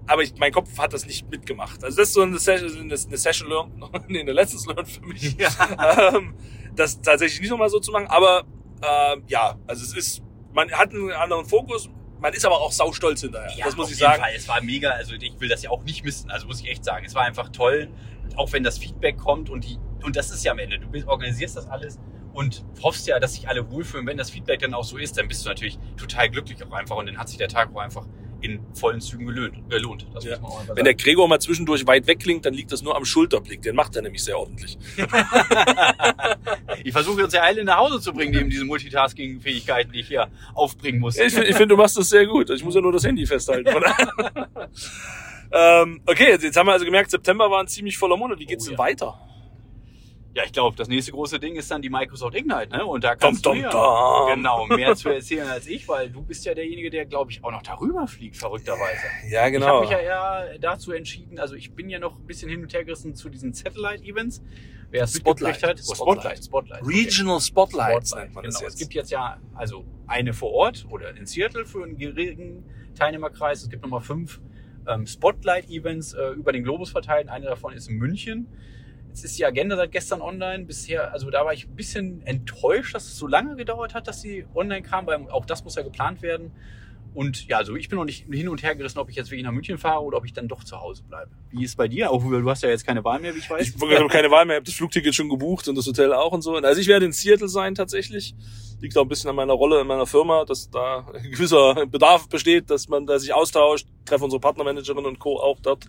Aber 0.07 0.21
ich, 0.23 0.35
mein 0.37 0.51
Kopf 0.51 0.77
hat 0.77 0.93
das 0.93 1.05
nicht 1.05 1.29
mitgemacht. 1.29 1.83
Also 1.83 1.97
das 1.97 2.09
ist 2.09 2.13
so 2.13 2.21
eine 2.21 2.37
Session, 2.37 2.69
eine 2.79 2.93
eine 2.95 3.17
Session 3.17 3.49
learned, 3.49 3.73
nee, 4.09 4.19
eine 4.21 4.31
Lessons 4.33 4.65
learned 4.67 4.87
für 4.87 5.01
mich. 5.05 5.35
ähm, 5.39 6.35
das 6.75 7.01
tatsächlich 7.01 7.41
nicht 7.41 7.49
nochmal 7.49 7.69
so 7.69 7.79
zu 7.79 7.91
machen. 7.91 8.07
Aber 8.07 8.43
ähm, 8.83 9.23
ja, 9.27 9.57
also 9.67 9.83
es 9.83 9.95
ist, 9.95 10.21
man 10.53 10.71
hat 10.71 10.91
einen 10.91 11.11
anderen 11.11 11.45
Fokus. 11.45 11.89
Man 12.19 12.33
ist 12.33 12.45
aber 12.45 12.59
auch 12.61 12.71
saustolz 12.71 13.21
hinterher. 13.21 13.51
das 13.63 13.75
muss 13.75 13.91
ich 13.91 13.97
sagen. 13.97 14.21
Fall. 14.21 14.31
Es 14.35 14.47
war 14.47 14.61
mega, 14.61 14.91
also 14.91 15.13
ich 15.15 15.39
will 15.39 15.49
das 15.49 15.63
ja 15.63 15.69
auch 15.69 15.83
nicht 15.83 16.03
missen, 16.05 16.29
also 16.31 16.47
muss 16.47 16.61
ich 16.61 16.69
echt 16.69 16.83
sagen. 16.85 17.05
Es 17.05 17.13
war 17.13 17.23
einfach 17.23 17.49
toll, 17.49 17.89
auch 18.35 18.51
wenn 18.53 18.63
das 18.63 18.77
Feedback 18.77 19.17
kommt 19.17 19.49
und 19.49 19.65
die, 19.65 19.77
und 20.03 20.15
das 20.15 20.31
ist 20.31 20.43
ja 20.45 20.51
am 20.53 20.59
Ende, 20.59 20.79
du 20.79 20.87
bist- 20.87 21.07
organisierst 21.07 21.57
das 21.57 21.67
alles 21.67 21.99
und 22.33 22.63
hoffst 22.81 23.05
ja, 23.07 23.19
dass 23.19 23.33
sich 23.33 23.47
alle 23.49 23.69
wohlfühlen. 23.69 24.07
Wenn 24.07 24.17
das 24.17 24.29
Feedback 24.29 24.59
dann 24.61 24.73
auch 24.73 24.83
so 24.85 24.97
ist, 24.97 25.17
dann 25.17 25.27
bist 25.27 25.43
du 25.45 25.49
natürlich 25.49 25.77
total 25.97 26.29
glücklich 26.29 26.63
auch 26.65 26.71
einfach 26.71 26.95
und 26.95 27.05
dann 27.07 27.17
hat 27.17 27.27
sich 27.27 27.37
der 27.37 27.49
Tag 27.49 27.69
auch 27.75 27.81
einfach 27.81 28.05
in 28.45 28.59
vollen 28.73 29.01
Zügen 29.01 29.25
gelohnt. 29.27 29.69
gelohnt. 29.69 30.07
Das 30.13 30.23
Ja. 30.23 30.31
muss 30.39 30.41
man 30.41 30.51
auch 30.51 30.59
einfach 30.61 30.75
Wenn 30.75 30.85
der. 30.85 30.93
Gregor 30.95 31.27
mal 31.27 31.39
zwischendurch 31.39 31.85
weit 31.87 32.07
weg 32.07 32.19
klingt, 32.19 32.45
dann 32.45 32.53
liegt 32.53 32.71
das 32.71 32.81
nur 32.81 32.95
am 32.95 33.03
Schulterblick. 33.05 33.61
Den 33.61 33.75
macht 33.75 33.95
er 33.95 34.01
nämlich 34.03 34.23
sehr 34.23 34.37
ordentlich. 34.39 34.77
Ich 36.83 36.91
versuche 36.93 37.23
uns 37.23 37.33
ja 37.33 37.41
alle 37.41 37.63
nach 37.63 37.77
Hause 37.77 37.99
zu 37.99 38.13
bringen, 38.13 38.31
neben 38.33 38.49
diese 38.49 38.63
Multitasking-Fähigkeiten, 38.65 39.91
die 39.91 40.01
ich 40.01 40.07
hier 40.07 40.27
aufbringen 40.53 40.99
muss. 40.99 41.17
Ich 41.17 41.33
finde, 41.33 41.53
find, 41.53 41.71
du 41.71 41.77
machst 41.77 41.97
das 41.97 42.09
sehr 42.09 42.27
gut. 42.27 42.49
Ich 42.51 42.63
muss 42.63 42.75
ja 42.75 42.81
nur 42.81 42.91
das 42.91 43.03
Handy 43.05 43.25
festhalten. 43.25 43.69
Ähm, 45.51 46.01
okay, 46.05 46.29
jetzt, 46.31 46.43
jetzt 46.43 46.57
haben 46.57 46.67
wir 46.67 46.73
also 46.73 46.83
gemerkt, 46.85 47.11
September 47.11 47.49
war 47.49 47.61
ein 47.61 47.67
ziemlich 47.67 47.97
voller 47.97 48.17
Monat. 48.17 48.39
Wie 48.39 48.45
geht's 48.45 48.65
Oh, 48.65 48.71
denn 48.71 48.77
ja. 48.77 48.83
weiter? 48.83 49.19
Ja, 50.35 50.43
ich 50.43 50.51
glaube, 50.51 50.75
das 50.75 50.89
nächste 50.89 51.13
große 51.13 51.39
Ding 51.39 51.55
ist 51.55 51.71
dann 51.71 51.81
die 51.81 51.89
Microsoft 51.89 52.35
Ignite, 52.35 52.69
ne? 52.75 52.85
Und 52.85 53.05
da 53.05 53.15
kannst 53.15 53.45
Dum, 53.45 53.55
du 53.55 53.61
dum, 53.61 53.71
ja 53.71 54.19
dum. 54.19 54.35
genau 54.35 54.65
mehr 54.67 54.93
zu 54.93 55.07
erzählen 55.09 55.47
als 55.47 55.65
ich, 55.65 55.87
weil 55.87 56.09
du 56.09 56.21
bist 56.21 56.43
ja 56.45 56.53
derjenige, 56.53 56.89
der, 56.89 57.05
glaube 57.05 57.31
ich, 57.31 57.41
auch 57.41 57.51
noch 57.51 57.61
darüber 57.63 58.05
fliegt, 58.05 58.35
verrückterweise. 58.35 59.05
Ja, 59.29 59.45
Ich 59.47 59.53
genau. 59.53 59.67
habe 59.67 59.81
mich 59.81 59.91
ja 59.91 59.99
eher 59.99 60.59
dazu 60.59 60.91
entschieden, 60.91 61.39
also 61.39 61.55
ich 61.55 61.73
bin 61.73 61.89
ja 61.89 61.99
noch 61.99 62.17
ein 62.19 62.25
bisschen 62.27 62.49
hin 62.49 62.61
und 62.61 62.73
her 62.73 62.83
gerissen 62.83 63.15
zu 63.15 63.29
diesen 63.29 63.53
Satellite-Events. 63.53 64.43
Wer 64.91 65.03
es 65.05 65.15
Spotlight. 65.15 65.53
mitgekriegt 65.53 65.79
hat, 65.79 65.85
oh, 65.89 65.95
Spotlight. 65.95 66.43
Spotlight, 66.43 66.79
Spotlight. 66.81 66.87
Regional 66.87 67.39
Spotlight, 67.39 68.15
nennt 68.15 68.33
man 68.35 68.43
genau. 68.43 68.43
das 68.43 68.55
Es 68.55 68.61
jetzt. 68.61 68.79
gibt 68.79 68.93
jetzt 68.93 69.11
ja 69.11 69.39
also 69.55 69.85
eine 70.05 70.33
vor 70.33 70.51
Ort 70.51 70.85
oder 70.89 71.15
in 71.15 71.25
Seattle 71.25 71.65
für 71.65 71.81
einen 71.83 71.97
geringen 71.97 72.65
Teilnehmerkreis. 72.93 73.63
Es 73.63 73.69
gibt 73.69 73.83
nochmal 73.83 74.01
fünf 74.01 74.41
ähm, 74.87 75.05
Spotlight-Events 75.07 76.13
äh, 76.13 76.27
über 76.31 76.51
den 76.51 76.63
Globus 76.63 76.91
verteilt. 76.91 77.29
Eine 77.29 77.45
davon 77.45 77.73
ist 77.73 77.87
in 77.89 77.95
München. 77.97 78.47
Jetzt 79.15 79.23
ist 79.23 79.39
die 79.39 79.45
Agenda 79.45 79.77
seit 79.77 79.93
gestern 79.93 80.21
online. 80.21 80.65
Bisher, 80.65 81.13
also 81.13 81.29
da 81.29 81.45
war 81.45 81.53
ich 81.53 81.69
ein 81.69 81.75
bisschen 81.77 82.21
enttäuscht, 82.27 82.93
dass 82.93 83.05
es 83.05 83.17
so 83.17 83.27
lange 83.27 83.55
gedauert 83.55 83.93
hat, 83.93 84.09
dass 84.09 84.19
sie 84.19 84.45
online 84.53 84.81
kam, 84.81 85.07
weil 85.07 85.29
auch 85.29 85.45
das 85.45 85.63
muss 85.63 85.75
ja 85.75 85.83
geplant 85.83 86.21
werden. 86.21 86.51
Und 87.15 87.47
ja, 87.47 87.57
also 87.57 87.75
ich 87.77 87.87
bin 87.89 87.97
noch 87.97 88.05
nicht 88.05 88.25
hin 88.29 88.49
und 88.49 88.61
her 88.61 88.75
gerissen, 88.75 88.99
ob 88.99 89.09
ich 89.09 89.15
jetzt 89.15 89.31
wirklich 89.31 89.45
nach 89.45 89.53
München 89.53 89.77
fahre 89.77 90.03
oder 90.03 90.17
ob 90.17 90.25
ich 90.25 90.33
dann 90.33 90.47
doch 90.49 90.63
zu 90.65 90.79
Hause 90.79 91.01
bleibe. 91.03 91.31
Wie 91.49 91.63
ist 91.63 91.71
es 91.71 91.75
bei 91.77 91.87
dir? 91.87 92.11
Auch 92.11 92.21
du 92.21 92.49
hast 92.49 92.61
ja 92.61 92.69
jetzt 92.69 92.85
keine 92.85 93.03
Wahl 93.05 93.19
mehr, 93.21 93.33
wie 93.33 93.39
ich 93.39 93.49
weiß. 93.49 93.69
Ich 93.69 93.81
habe 93.81 94.07
keine 94.09 94.29
Wahl 94.29 94.45
mehr, 94.45 94.57
ich 94.57 94.59
habe 94.59 94.65
das 94.65 94.75
Flugticket 94.75 95.15
schon 95.15 95.29
gebucht 95.29 95.67
und 95.69 95.75
das 95.75 95.87
Hotel 95.87 96.13
auch 96.13 96.33
und 96.33 96.41
so. 96.41 96.55
Also 96.55 96.81
ich 96.81 96.87
werde 96.87 97.05
in 97.05 97.13
Seattle 97.13 97.47
sein 97.47 97.73
tatsächlich. 97.73 98.35
Liegt 98.81 98.97
auch 98.97 99.03
ein 99.03 99.07
bisschen 99.07 99.29
an 99.29 99.37
meiner 99.37 99.53
Rolle 99.53 99.79
in 99.79 99.87
meiner 99.87 100.05
Firma, 100.05 100.43
dass 100.43 100.69
da 100.69 101.07
ein 101.13 101.31
gewisser 101.31 101.85
Bedarf 101.85 102.27
besteht, 102.27 102.69
dass 102.69 102.89
man 102.89 103.05
da 103.05 103.17
sich 103.17 103.33
austauscht. 103.33 103.87
Treffe 104.03 104.25
unsere 104.25 104.41
Partnermanagerin 104.41 105.05
und 105.05 105.17
Co. 105.17 105.39
auch 105.39 105.59
dort. 105.61 105.85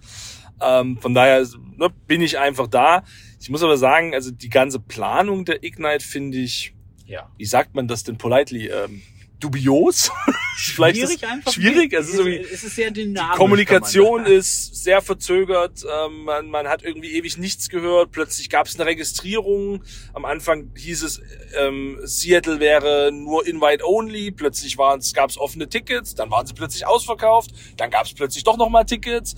Ähm, 0.62 0.97
von 0.99 1.12
daher 1.12 1.45
ne, 1.77 1.91
bin 2.07 2.23
ich 2.23 2.39
einfach 2.39 2.69
da. 2.69 3.03
Ich 3.41 3.51
muss 3.51 3.65
aber 3.65 3.77
sagen, 3.77 4.15
also 4.15 4.31
die 4.31 4.49
ganze 4.49 4.79
Planung 4.79 5.45
der 5.45 5.65
Ignite 5.65 6.05
finde 6.05 6.39
ich, 6.39 6.73
Ja. 7.05 7.29
wie 7.37 7.45
sagt 7.45 7.75
man 7.75 7.89
das 7.89 8.05
denn 8.05 8.17
politely, 8.17 8.69
ähm, 8.69 9.03
dubios? 9.40 10.11
Vielleicht 10.57 10.96
ist 10.99 11.22
einfach. 11.25 11.53
schwierig, 11.53 11.92
es 11.92 12.09
ist 12.09 12.14
irgendwie- 12.18 12.38
es 12.53 12.64
ist 12.64 12.75
sehr 12.77 12.90
dynamisch. 12.90 13.33
Die 13.35 13.37
Kommunikation 13.38 14.25
ist 14.25 14.83
sehr 14.85 15.03
verzögert. 15.03 15.85
Ähm, 15.85 16.25
man, 16.25 16.49
man 16.49 16.66
hat 16.68 16.83
irgendwie 16.83 17.12
ewig 17.12 17.37
nichts 17.37 17.68
gehört. 17.68 18.11
Plötzlich 18.12 18.49
gab 18.49 18.66
es 18.66 18.75
eine 18.77 18.87
Registrierung. 18.87 19.83
Am 20.14 20.25
Anfang 20.25 20.70
hieß 20.77 21.03
es, 21.03 21.20
ähm, 21.59 21.99
Seattle 22.05 22.61
wäre 22.61 23.11
nur 23.12 23.46
Invite 23.46 23.85
Only. 23.87 24.31
Plötzlich 24.31 24.77
gab 24.77 25.01
es 25.31 25.38
offene 25.38 25.68
Tickets. 25.68 26.14
Dann 26.14 26.31
waren 26.31 26.46
sie 26.46 26.55
plötzlich 26.55 26.87
ausverkauft. 26.87 27.51
Dann 27.77 27.90
gab 27.90 28.07
es 28.07 28.14
plötzlich 28.14 28.44
doch 28.44 28.57
nochmal 28.57 28.87
Tickets. 28.87 29.35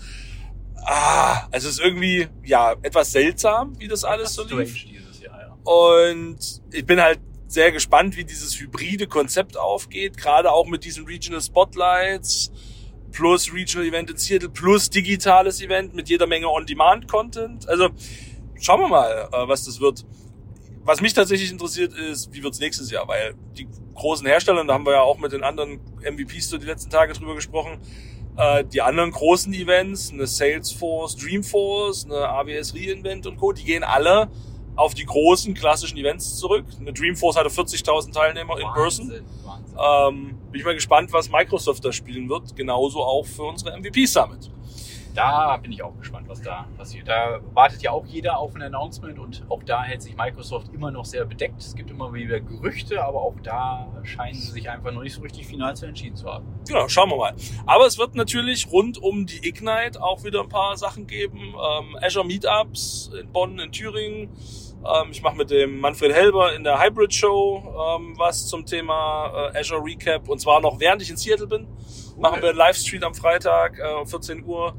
Ah, 0.87 1.48
also 1.50 1.68
es 1.68 1.74
ist 1.74 1.80
irgendwie 1.80 2.28
ja 2.44 2.74
etwas 2.82 3.11
seltsam, 3.12 3.78
wie 3.78 3.88
das 3.88 4.04
alles 4.04 4.34
so 4.34 4.44
Strange 4.44 4.62
lief. 4.62 4.84
dieses 4.84 5.20
Jahr, 5.20 5.40
ja. 5.40 5.58
Und 5.70 6.38
ich 6.72 6.87
bin 6.87 7.00
halt 7.02 7.18
sehr 7.48 7.72
gespannt, 7.72 8.16
wie 8.16 8.24
dieses 8.24 8.61
hybride 8.61 9.06
Konzept 9.06 9.56
aufgeht, 9.56 10.18
gerade 10.18 10.52
auch 10.52 10.66
mit 10.66 10.84
diesen 10.84 11.06
Regional 11.06 11.40
Spotlights 11.40 12.52
plus 13.11 13.52
Regional 13.52 13.88
Event 13.88 14.11
in 14.11 14.16
Seattle 14.18 14.50
plus 14.50 14.90
digitales 14.90 15.62
Event 15.62 15.94
mit 15.94 16.11
jeder 16.11 16.26
Menge 16.26 16.48
On-Demand-Content. 16.48 17.66
Also 17.66 17.88
schauen 18.61 18.80
wir 18.80 18.88
mal, 18.88 19.28
äh, 19.32 19.48
was 19.48 19.64
das 19.64 19.80
wird. 19.80 20.04
Was 20.84 21.00
mich 21.00 21.14
tatsächlich 21.14 21.50
interessiert 21.50 21.92
ist, 21.94 22.32
wie 22.32 22.42
wird's 22.42 22.61
nächstes 22.61 22.90
Jahr, 22.90 23.08
weil 23.08 23.34
die 23.56 23.66
großen 23.94 24.26
Hersteller, 24.26 24.61
und 24.61 24.68
da 24.68 24.74
haben 24.74 24.87
wir 24.87 24.92
ja 24.92 25.00
auch 25.00 25.18
mit 25.18 25.32
den 25.32 25.42
anderen 25.42 25.80
MVPs 26.02 26.50
so 26.50 26.58
die 26.58 26.66
letzten 26.66 26.90
Tage 26.90 27.14
drüber 27.14 27.34
gesprochen, 27.34 27.78
äh, 28.37 28.64
die 28.64 28.82
anderen 28.82 29.11
großen 29.11 29.52
Events, 29.54 30.12
eine 30.12 30.26
Salesforce, 30.26 31.16
Dreamforce, 31.16 32.04
eine 32.04 32.28
AWS 32.28 32.74
Reinvent 32.74 33.26
und 33.26 33.37
Co., 33.37 33.52
die 33.52 33.64
gehen 33.64 33.84
alle 33.84 34.30
auf 34.78 34.94
die 34.94 35.04
großen 35.04 35.54
klassischen 35.54 35.98
Events 35.98 36.36
zurück. 36.36 36.64
Eine 36.80 36.92
Dreamforce 36.92 37.36
hatte 37.36 37.50
40.000 37.50 38.12
Teilnehmer 38.12 38.58
in 38.58 38.72
person. 38.72 39.10
Wahnsinn. 39.44 39.76
Ähm, 39.78 40.38
bin 40.50 40.60
ich 40.60 40.64
mal 40.64 40.74
gespannt, 40.74 41.12
was 41.12 41.28
Microsoft 41.28 41.84
da 41.84 41.92
spielen 41.92 42.28
wird. 42.28 42.54
Genauso 42.56 43.02
auch 43.02 43.26
für 43.26 43.42
unsere 43.42 43.76
MVP 43.76 44.06
Summit. 44.06 44.50
Da 45.18 45.57
bin 45.57 45.72
ich 45.72 45.83
auch 45.83 45.96
gespannt, 45.98 46.28
was 46.28 46.40
da 46.42 46.68
passiert. 46.76 47.09
Da 47.09 47.40
wartet 47.52 47.83
ja 47.83 47.90
auch 47.90 48.07
jeder 48.07 48.38
auf 48.38 48.54
ein 48.54 48.62
Announcement 48.62 49.18
und 49.18 49.44
auch 49.48 49.64
da 49.64 49.83
hält 49.83 50.00
sich 50.00 50.16
Microsoft 50.16 50.72
immer 50.72 50.92
noch 50.92 51.04
sehr 51.04 51.24
bedeckt. 51.24 51.61
Es 51.61 51.74
gibt 51.74 51.90
immer 51.90 52.12
wieder 52.12 52.38
Gerüchte, 52.38 53.02
aber 53.02 53.20
auch 53.22 53.35
da 53.42 53.88
scheinen 54.04 54.35
sie 54.35 54.52
sich 54.52 54.70
einfach 54.70 54.92
noch 54.92 55.02
nicht 55.02 55.14
so 55.14 55.22
richtig 55.22 55.48
final 55.48 55.74
zu 55.74 55.87
entschieden 55.87 56.14
zu 56.14 56.33
haben. 56.33 56.46
Genau, 56.68 56.87
schauen 56.87 57.11
wir 57.11 57.16
mal. 57.16 57.35
Aber 57.66 57.87
es 57.87 57.98
wird 57.98 58.14
natürlich 58.14 58.70
rund 58.70 59.02
um 59.02 59.26
die 59.26 59.44
Ignite 59.48 60.00
auch 60.00 60.22
wieder 60.22 60.40
ein 60.40 60.48
paar 60.48 60.76
Sachen 60.76 61.09
geben. 61.09 61.38
Ähm, 61.40 61.98
Azure 62.00 62.24
Meetups 62.24 63.11
in 63.20 63.33
Bonn, 63.33 63.59
in 63.59 63.72
Thüringen. 63.72 64.31
Ähm, 64.87 65.09
ich 65.11 65.20
mache 65.22 65.37
mit 65.37 65.50
dem 65.50 65.81
Manfred 65.81 66.12
Helber 66.12 66.54
in 66.54 66.62
der 66.62 66.81
Hybrid 66.81 67.12
Show 67.12 67.96
ähm, 67.96 68.14
was 68.16 68.46
zum 68.46 68.64
Thema 68.64 69.50
äh, 69.52 69.59
Azure 69.59 69.83
Recap. 69.85 70.28
Und 70.28 70.38
zwar 70.38 70.61
noch 70.61 70.78
während 70.78 71.02
ich 71.02 71.11
in 71.11 71.16
Seattle 71.16 71.48
bin. 71.48 71.66
Machen 72.16 72.40
wir 72.40 72.50
einen 72.50 72.59
Livestream 72.59 73.02
am 73.02 73.14
Freitag 73.14 73.81
äh, 73.81 74.00
um 74.00 74.07
14 74.07 74.44
Uhr 74.44 74.76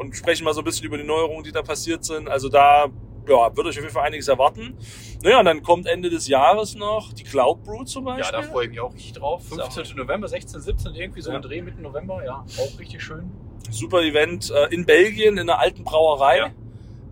und 0.00 0.16
sprechen 0.16 0.44
mal 0.44 0.54
so 0.54 0.60
ein 0.62 0.64
bisschen 0.64 0.86
über 0.86 0.96
die 0.98 1.04
Neuerungen, 1.04 1.44
die 1.44 1.52
da 1.52 1.62
passiert 1.62 2.04
sind. 2.04 2.28
Also 2.28 2.48
da 2.48 2.86
ja, 3.28 3.56
wird 3.56 3.66
euch 3.66 3.76
auf 3.78 3.82
jeden 3.84 3.90
Fall 3.94 4.04
einiges 4.06 4.28
erwarten. 4.28 4.76
Naja, 5.22 5.38
und 5.40 5.44
dann 5.44 5.62
kommt 5.62 5.86
Ende 5.86 6.08
des 6.10 6.26
Jahres 6.26 6.74
noch 6.74 7.12
die 7.12 7.22
Cloud 7.22 7.62
Brew 7.62 7.84
zum 7.84 8.04
Beispiel. 8.06 8.24
Ja, 8.34 8.40
da 8.40 8.42
freue 8.42 8.64
ich 8.64 8.70
mich 8.70 8.80
auch 8.80 8.92
richtig 8.94 9.12
drauf. 9.12 9.42
Ist 9.44 9.60
auch- 9.60 9.70
15. 9.70 9.96
November, 9.96 10.26
16, 10.26 10.60
17, 10.60 10.94
irgendwie 10.94 11.20
so 11.20 11.30
Ja. 11.30 11.36
ein 11.36 11.42
Dreh 11.42 11.60
Mitte 11.62 11.80
November, 11.80 12.24
ja, 12.24 12.44
auch 12.58 12.78
richtig 12.80 13.02
schön. 13.02 13.30
Super 13.70 14.02
Event 14.02 14.50
äh, 14.50 14.74
in 14.74 14.86
Belgien 14.86 15.34
in 15.34 15.40
einer 15.50 15.58
alten 15.60 15.84
Brauerei. 15.84 16.38
Ja. 16.38 16.46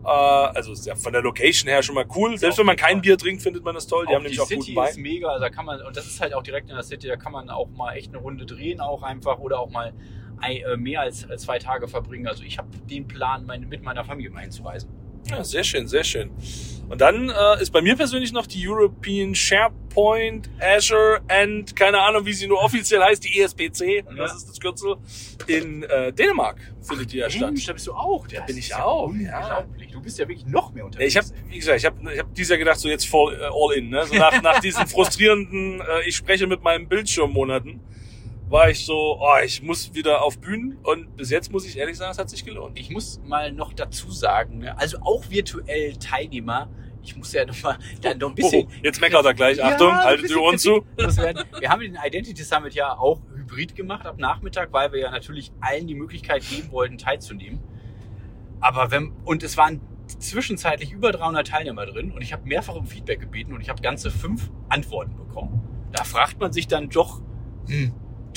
Äh, 0.05 0.57
also 0.57 0.73
ist 0.73 0.87
ja 0.87 0.95
von 0.95 1.13
der 1.13 1.23
Location 1.23 1.69
her 1.69 1.83
schon 1.83 1.95
mal 1.95 2.07
cool. 2.17 2.39
Selbst 2.39 2.59
wenn 2.59 2.67
man 2.67 2.77
kein. 2.77 3.01
Bier 3.03 3.19
trinkt, 3.19 3.43
findet 3.43 3.63
man 3.63 3.75
das 3.75 3.87
toll. 3.87 4.07
Die 4.07 4.11
auch 4.13 4.15
haben 4.17 4.23
nämlich 4.23 4.41
auch 4.41 4.47
City 4.47 4.73
guten 4.75 4.87
ist 4.89 4.97
Wein. 4.97 5.03
mega, 5.03 5.29
also 5.29 5.41
da 5.45 5.51
kann 5.51 5.67
man, 5.67 5.81
und 5.83 5.97
das 5.97 6.07
ist 6.07 6.21
halt 6.21 6.35
auch 6.35 6.43
direkt 6.43 6.69
in 6.71 6.75
der 6.75 6.83
City, 6.85 7.07
da 7.07 7.17
kann 7.17 7.33
man 7.33 7.51
auch 7.51 7.69
mal 7.77 7.93
echt 7.95 8.09
eine 8.09 8.19
Runde 8.19 8.47
drehen, 8.47 8.81
auch 8.81 9.03
einfach 9.03 9.39
oder 9.39 9.61
auch 9.61 9.71
mal 9.71 9.93
mehr 10.77 11.01
als, 11.01 11.29
als 11.29 11.43
zwei 11.43 11.59
Tage 11.59 11.89
verbringen. 11.89 12.27
Also 12.27 12.45
ich 12.45 12.59
habe 12.59 12.69
den 12.91 13.07
Plan, 13.07 13.47
meine, 13.47 13.67
mit 13.67 13.83
meiner 13.83 14.05
Familie 14.05 14.31
mal 14.31 14.43
hinzureisen. 14.43 14.91
Ja, 15.31 15.45
sehr 15.45 15.65
schön, 15.65 15.87
sehr 15.87 16.05
schön. 16.05 16.31
Und 16.89 17.03
dann 17.03 17.29
äh, 17.29 17.63
ist 17.63 17.71
bei 17.71 17.83
mir 17.83 17.97
persönlich 17.97 18.33
noch 18.33 18.47
die 18.47 18.67
European 18.67 19.35
SharePoint 19.35 20.49
Azure 20.59 21.21
and 21.29 21.77
keine 21.77 22.01
Ahnung, 22.01 22.25
wie 22.25 22.33
sie 22.33 22.47
nur 22.47 22.63
offiziell 22.63 23.03
heißt, 23.03 23.23
die 23.25 23.41
ESPC. 23.41 23.81
Ja. 23.81 24.03
Das 24.17 24.35
ist 24.35 24.49
das 24.49 24.59
Kürzel. 24.59 24.97
In 25.47 25.83
äh, 25.83 26.13
Dänemark 26.15 26.57
findet 26.81 27.13
die 27.13 27.19
ja 27.19 27.29
statt. 27.29 27.51
Mensch, 27.51 27.67
da 27.67 27.75
bist 27.75 27.87
du 27.87 27.93
auch. 27.93 28.27
Da 28.27 28.41
bin 28.43 28.57
ich 28.57 28.71
ja 28.71 28.85
auch, 28.85 29.13
ja. 29.15 29.59
unglaublich. 29.59 29.93
Du 29.93 30.01
bist 30.01 30.19
ja 30.19 30.27
wirklich 30.27 30.47
noch 30.47 30.73
mehr 30.73 30.81
Ja, 30.81 30.87
unterwegs. 30.87 31.15
Ich 31.15 31.17
habe, 31.19 31.29
wie 31.49 31.59
gesagt, 31.59 31.79
ich 31.79 31.85
habe 31.85 32.13
ich 32.15 32.19
hab 32.21 32.35
dieses 32.35 32.51
Jahr 32.51 32.59
gedacht, 32.59 32.79
so 32.79 32.89
jetzt 32.89 33.07
voll 33.07 33.35
äh, 33.35 33.45
all 33.45 33.77
in. 33.77 33.91
Ne? 33.91 34.07
So 34.07 34.15
nach, 34.15 34.41
nach 34.43 34.61
diesen 34.61 34.87
frustrierenden, 34.87 35.81
äh, 35.81 36.09
ich 36.09 36.17
spreche 36.17 36.47
mit 36.47 36.63
meinem 36.63 36.89
Bildschirmmonaten, 36.89 37.81
war 38.49 38.71
ich 38.71 38.85
so, 38.85 39.19
oh, 39.21 39.37
ich 39.45 39.63
muss 39.63 39.95
wieder 39.95 40.23
auf 40.23 40.39
Bühnen. 40.39 40.79
Und 40.83 41.17
bis 41.17 41.31
jetzt 41.31 41.53
muss 41.53 41.67
ich 41.67 41.77
ehrlich 41.77 41.97
sagen, 41.97 42.13
es 42.13 42.19
hat 42.19 42.31
sich 42.31 42.45
gelohnt. 42.45 42.79
Ich 42.79 42.91
muss 42.91 43.21
mal 43.25 43.53
noch 43.53 43.73
dazu 43.73 44.11
sagen, 44.11 44.59
ne, 44.59 44.79
also 44.79 44.99
auch 44.99 45.29
virtuell 45.29 45.97
Teilnehmer, 45.97 46.71
ich 47.03 47.17
muss 47.17 47.33
ja 47.33 47.45
noch 47.45 47.63
mal 47.63 47.79
dann 48.01 48.19
noch 48.19 48.31
ein 48.31 48.35
bisschen. 48.35 48.67
Oh, 48.67 48.71
jetzt 48.83 49.01
meckert 49.01 49.25
er 49.25 49.35
gleich. 49.35 49.59
Ja, 49.59 49.69
Achtung, 49.69 49.91
ein 49.91 50.05
haltet 50.05 50.31
die 50.31 50.35
Ohren 50.35 50.59
zu. 50.59 50.85
Wir 50.97 51.69
haben 51.69 51.81
den 51.81 51.99
Identity 52.03 52.43
Summit 52.43 52.75
ja 52.75 52.97
auch 52.97 53.21
hybrid 53.35 53.75
gemacht 53.75 54.07
ab 54.07 54.19
Nachmittag, 54.19 54.73
weil 54.73 54.93
wir 54.93 55.01
ja 55.01 55.11
natürlich 55.11 55.53
allen 55.61 55.87
die 55.87 55.95
Möglichkeit 55.95 56.43
geben 56.49 56.71
wollten, 56.71 56.99
teilzunehmen. 56.99 57.61
Aber 58.61 58.91
wenn, 58.91 59.13
und 59.25 59.43
es 59.43 59.57
waren 59.57 59.81
zwischenzeitlich 60.07 60.93
über 60.93 61.13
300 61.13 61.47
Teilnehmer 61.47 61.87
drin 61.87 62.11
und 62.13 62.23
ich 62.23 62.33
habe 62.33 62.47
mehrfach 62.47 62.75
um 62.75 62.87
Feedback 62.87 63.21
gebeten 63.21 63.53
und 63.53 63.61
ich 63.61 63.69
habe 63.69 63.81
ganze 63.83 64.11
fünf 64.11 64.51
Antworten 64.69 65.17
bekommen. 65.17 65.63
Da 65.93 66.05
fragt 66.05 66.41
man 66.41 66.53
sich 66.53 66.67
dann 66.67 66.89
doch, 66.89 67.21
hm, 67.69 67.95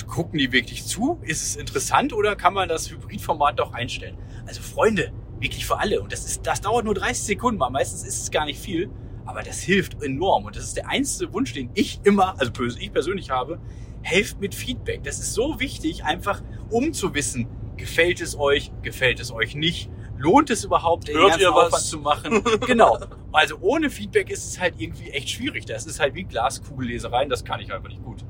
gucken 0.07 0.39
die 0.39 0.51
wirklich 0.51 0.85
zu? 0.85 1.19
Ist 1.23 1.43
es 1.43 1.55
interessant 1.55 2.13
oder 2.13 2.35
kann 2.35 2.53
man 2.53 2.69
das 2.69 2.89
Hybridformat 2.91 3.59
doch 3.59 3.73
einstellen? 3.73 4.17
Also 4.45 4.61
Freunde, 4.61 5.11
wirklich 5.39 5.65
für 5.65 5.79
alle. 5.79 6.01
Und 6.01 6.11
das 6.11 6.25
ist, 6.25 6.45
das 6.45 6.61
dauert 6.61 6.85
nur 6.85 6.93
30 6.93 7.23
Sekunden 7.23 7.59
mal. 7.59 7.69
Meistens 7.69 8.03
ist 8.03 8.21
es 8.21 8.31
gar 8.31 8.45
nicht 8.45 8.59
viel. 8.59 8.89
Aber 9.25 9.43
das 9.43 9.61
hilft 9.61 10.01
enorm. 10.03 10.45
Und 10.45 10.55
das 10.55 10.63
ist 10.63 10.77
der 10.77 10.89
einzige 10.89 11.31
Wunsch, 11.33 11.53
den 11.53 11.69
ich 11.73 12.01
immer, 12.03 12.39
also 12.39 12.51
ich 12.79 12.91
persönlich 12.91 13.29
habe, 13.29 13.59
helft 14.01 14.39
mit 14.39 14.55
Feedback. 14.55 15.03
Das 15.03 15.19
ist 15.19 15.33
so 15.33 15.59
wichtig, 15.59 16.03
einfach 16.03 16.41
um 16.69 16.93
zu 16.93 17.13
wissen, 17.13 17.47
gefällt 17.77 18.21
es 18.21 18.37
euch, 18.37 18.71
gefällt 18.81 19.19
es 19.19 19.31
euch 19.31 19.55
nicht, 19.55 19.89
lohnt 20.17 20.49
es 20.49 20.63
überhaupt, 20.63 21.07
den 21.07 21.15
Hört 21.15 21.29
ganzen 21.29 21.41
ihr 21.41 21.53
was? 21.53 21.67
Aufwand 21.67 21.83
zu 21.83 21.99
machen. 21.99 22.43
genau. 22.65 22.99
Also 23.31 23.57
ohne 23.61 23.89
Feedback 23.89 24.29
ist 24.29 24.45
es 24.45 24.59
halt 24.59 24.75
irgendwie 24.77 25.09
echt 25.11 25.29
schwierig. 25.29 25.65
Das 25.65 25.85
ist 25.85 25.99
halt 25.99 26.13
wie 26.15 26.23
Glaskugellesereien, 26.23 27.29
das 27.29 27.43
kann 27.43 27.59
ich 27.59 27.71
einfach 27.71 27.89
nicht 27.89 28.03
gut. 28.03 28.25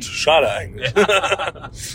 Schade 0.00 0.50
eigentlich. 0.50 0.92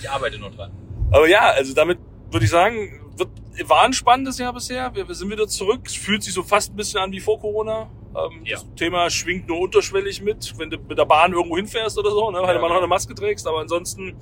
ich 0.02 0.10
arbeite 0.10 0.40
noch 0.40 0.54
dran. 0.56 0.72
Aber 1.12 1.28
ja, 1.28 1.50
also 1.52 1.74
damit 1.74 2.00
würde 2.32 2.46
ich 2.46 2.52
sagen, 2.52 3.02
wird, 3.18 3.30
war 3.70 3.84
ein 3.84 3.94
spannendes 3.94 4.38
Jahr 4.38 4.54
bisher. 4.54 4.94
Wir, 4.94 5.08
wir 5.08 5.16
sind 5.16 5.30
wieder 5.30 5.48
zurück. 5.48 5.82
Es 5.86 5.96
fühlt 5.96 6.24
sich 6.24 6.34
so 6.34 6.44
fast 6.44 6.74
ein 6.74 6.76
bisschen 6.76 7.00
an 7.00 7.12
wie 7.12 7.20
vor 7.20 7.40
Corona. 7.40 7.90
Ähm, 8.16 8.42
Ja. 8.46 8.58
Das 8.58 8.66
Thema 8.76 9.10
schwingt 9.10 9.48
nur 9.48 9.60
unterschwellig 9.60 10.22
mit, 10.22 10.54
wenn 10.58 10.70
du 10.70 10.78
mit 10.78 10.98
der 10.98 11.06
Bahn 11.06 11.34
irgendwo 11.34 11.56
hinfährst 11.58 11.98
oder 11.98 12.12
so, 12.12 12.30
ne, 12.32 12.40
weil 12.40 12.48
Ja, 12.48 12.54
du 12.56 12.60
mal 12.62 12.70
noch 12.70 12.78
eine 12.78 12.88
Maske 12.88 13.16
trägst. 13.16 13.48
Aber 13.48 13.60
ansonsten 13.60 14.18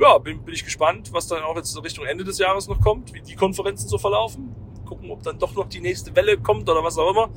ja, 0.00 0.18
bin, 0.18 0.44
bin 0.44 0.54
ich 0.54 0.64
gespannt, 0.64 1.12
was 1.12 1.26
dann 1.28 1.42
auch 1.42 1.56
jetzt 1.56 1.82
Richtung 1.82 2.04
Ende 2.04 2.24
des 2.24 2.38
Jahres 2.38 2.68
noch 2.68 2.80
kommt, 2.80 3.14
wie 3.14 3.20
die 3.22 3.34
Konferenzen 3.34 3.88
so 3.88 3.98
verlaufen. 3.98 4.54
Gucken, 4.84 5.10
ob 5.10 5.22
dann 5.22 5.38
doch 5.38 5.54
noch 5.54 5.68
die 5.68 5.80
nächste 5.80 6.14
Welle 6.14 6.36
kommt 6.38 6.68
oder 6.68 6.84
was 6.84 6.98
auch 6.98 7.10
immer. 7.10 7.30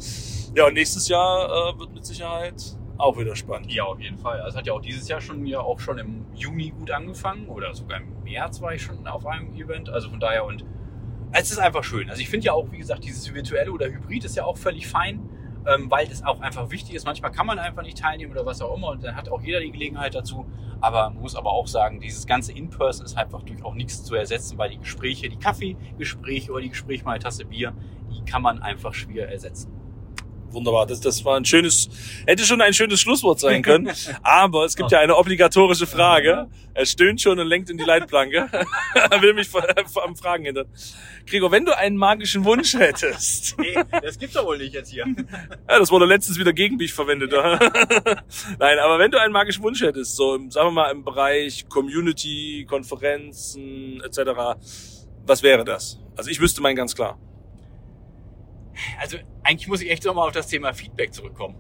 Ja, 0.56 0.68
und 0.68 0.74
nächstes 0.74 1.08
Jahr 1.08 1.74
äh, 1.74 1.80
wird 1.80 1.94
mit 1.94 2.06
Sicherheit 2.06 2.56
auch 3.00 3.18
wieder 3.18 3.36
spannend. 3.36 3.72
Ja, 3.74 3.86
auf 3.86 4.00
jeden 4.00 4.18
Fall. 4.18 4.42
Also 4.42 4.58
hat 4.58 4.68
ja 4.68 4.74
auch 4.74 4.82
dieses 4.82 5.08
Jahr 5.08 5.22
schon 5.22 5.46
ja 5.46 5.60
auch 5.60 5.80
schon 5.80 5.98
im 5.98 6.26
Juni 6.36 6.72
gut 6.72 6.92
angefangen 6.92 7.48
oder 7.48 7.74
sogar 7.74 8.00
im 8.02 8.24
März 8.24 8.62
war 8.62 8.74
ich 8.74 8.82
schon 8.82 9.08
auf 9.08 9.26
einem 9.26 9.54
Event. 9.56 9.90
Also 9.90 10.10
von 10.10 10.20
daher 10.20 10.46
und 10.46 10.66
es 11.32 11.52
ist 11.52 11.60
einfach 11.60 11.84
schön. 11.84 12.10
Also 12.10 12.22
ich 12.22 12.30
finde 12.30 12.48
ja 12.48 12.54
auch, 12.54 12.72
wie 12.72 12.78
gesagt, 12.78 13.04
dieses 13.04 13.34
virtuelle 13.34 13.72
oder 13.72 13.88
Hybrid 13.88 14.26
ist 14.26 14.36
ja 14.36 14.44
auch 14.44 14.58
völlig 14.58 14.88
fein, 14.88 15.30
ähm, 15.66 15.90
weil 15.90 16.08
es 16.08 16.24
auch 16.24 16.42
einfach 16.42 16.72
wichtig 16.72 16.96
ist. 16.96 17.06
Manchmal 17.06 17.32
kann 17.32 17.46
man 17.46 17.58
einfach 17.58 17.84
nicht 17.84 18.00
teilnehmen 18.00 18.34
oder 18.34 18.46
was 18.46 18.62
auch 18.62 18.76
immer 18.76 18.90
und 18.90 19.04
dann 19.04 19.16
hat 19.16 19.30
auch 19.30 19.42
jeder 19.42 19.62
die 19.62 19.72
Gelegenheit 19.72 20.14
dazu. 20.14 20.46
Aber 20.82 21.10
man 21.10 21.22
muss 21.22 21.36
aber 21.36 21.52
auch 21.52 21.68
sagen, 21.68 22.02
dieses 22.02 22.28
ganze 22.28 22.52
In-Person 22.52 23.06
ist 23.06 23.18
einfach 23.18 23.44
durch 23.44 23.64
auch 23.64 23.76
nichts 23.76 24.04
zu 24.04 24.16
ersetzen, 24.16 24.58
weil 24.58 24.72
die 24.72 24.80
Gespräche, 24.80 25.30
die 25.30 25.38
Kaffeegespräche 25.38 26.52
oder 26.52 26.62
die 26.62 26.70
Gespräche 26.70 27.06
mal 27.06 27.12
eine 27.12 27.24
Tasse 27.24 27.46
Bier, 27.46 27.74
die 28.12 28.30
kann 28.30 28.42
man 28.42 28.62
einfach 28.62 28.94
schwer 28.94 29.30
ersetzen. 29.30 29.79
Wunderbar, 30.52 30.88
das, 30.88 31.00
das 31.00 31.24
war 31.24 31.38
ein 31.38 31.46
schönes, 31.46 31.90
hätte 32.26 32.44
schon 32.44 32.62
ein 32.62 32.74
schönes 32.74 33.00
Schlusswort 33.00 33.40
sein 33.40 33.62
können. 33.62 33.92
Aber 34.24 34.66
es 34.66 34.76
gibt 34.76 34.92
ja 34.92 35.00
eine 35.00 35.16
obligatorische 35.16 35.88
Frage. 35.88 36.48
Er 36.74 36.86
stöhnt 36.86 37.22
schon 37.22 37.40
und 37.40 37.48
lenkt 37.48 37.70
in 37.70 37.78
die 37.78 37.84
Leitplanke. 37.84 38.50
er 38.94 39.22
will 39.22 39.34
mich 39.34 39.50
am 40.04 40.16
Fragen 40.16 40.46
hindern. 40.46 40.68
Gregor, 41.26 41.52
wenn 41.52 41.66
du 41.66 41.78
einen 41.78 41.98
magischen 41.98 42.46
Wunsch 42.46 42.74
hättest. 42.74 43.58
Nee, 43.70 43.76
das 44.02 44.18
gibt's 44.18 44.36
doch 44.36 44.46
wohl 44.46 44.58
nicht 44.58 44.74
jetzt 44.74 44.90
hier. 44.90 45.06
ja, 45.06 45.80
das 45.80 45.92
wurde 45.92 46.06
letztens 46.06 46.40
wieder 46.40 46.54
gegen 46.54 46.78
mich 46.78 46.94
verwendet. 46.94 47.32
Nein, 48.60 48.80
aber 48.80 49.00
wenn 49.00 49.12
du 49.12 49.20
einen 49.20 49.34
magischen 49.34 49.64
Wunsch 49.64 49.82
hättest, 49.82 50.16
so 50.16 50.36
im, 50.36 50.50
sagen 50.50 50.68
wir 50.68 50.72
mal 50.72 50.92
im 50.92 51.04
Bereich 51.04 51.68
Community, 51.68 52.66
Konferenzen 52.68 54.02
etc., 54.02 54.58
was 55.26 55.44
wäre 55.44 55.66
das? 55.66 56.00
Also 56.16 56.30
ich 56.30 56.40
wüsste 56.40 56.62
meinen 56.62 56.78
ganz 56.78 56.96
klar. 56.96 57.20
Also 59.00 59.18
eigentlich 59.44 59.68
muss 59.68 59.82
ich 59.82 59.90
echt 59.90 60.06
nochmal 60.06 60.28
auf 60.28 60.34
das 60.34 60.48
Thema 60.48 60.74
Feedback 60.74 61.14
zurückkommen. 61.14 61.56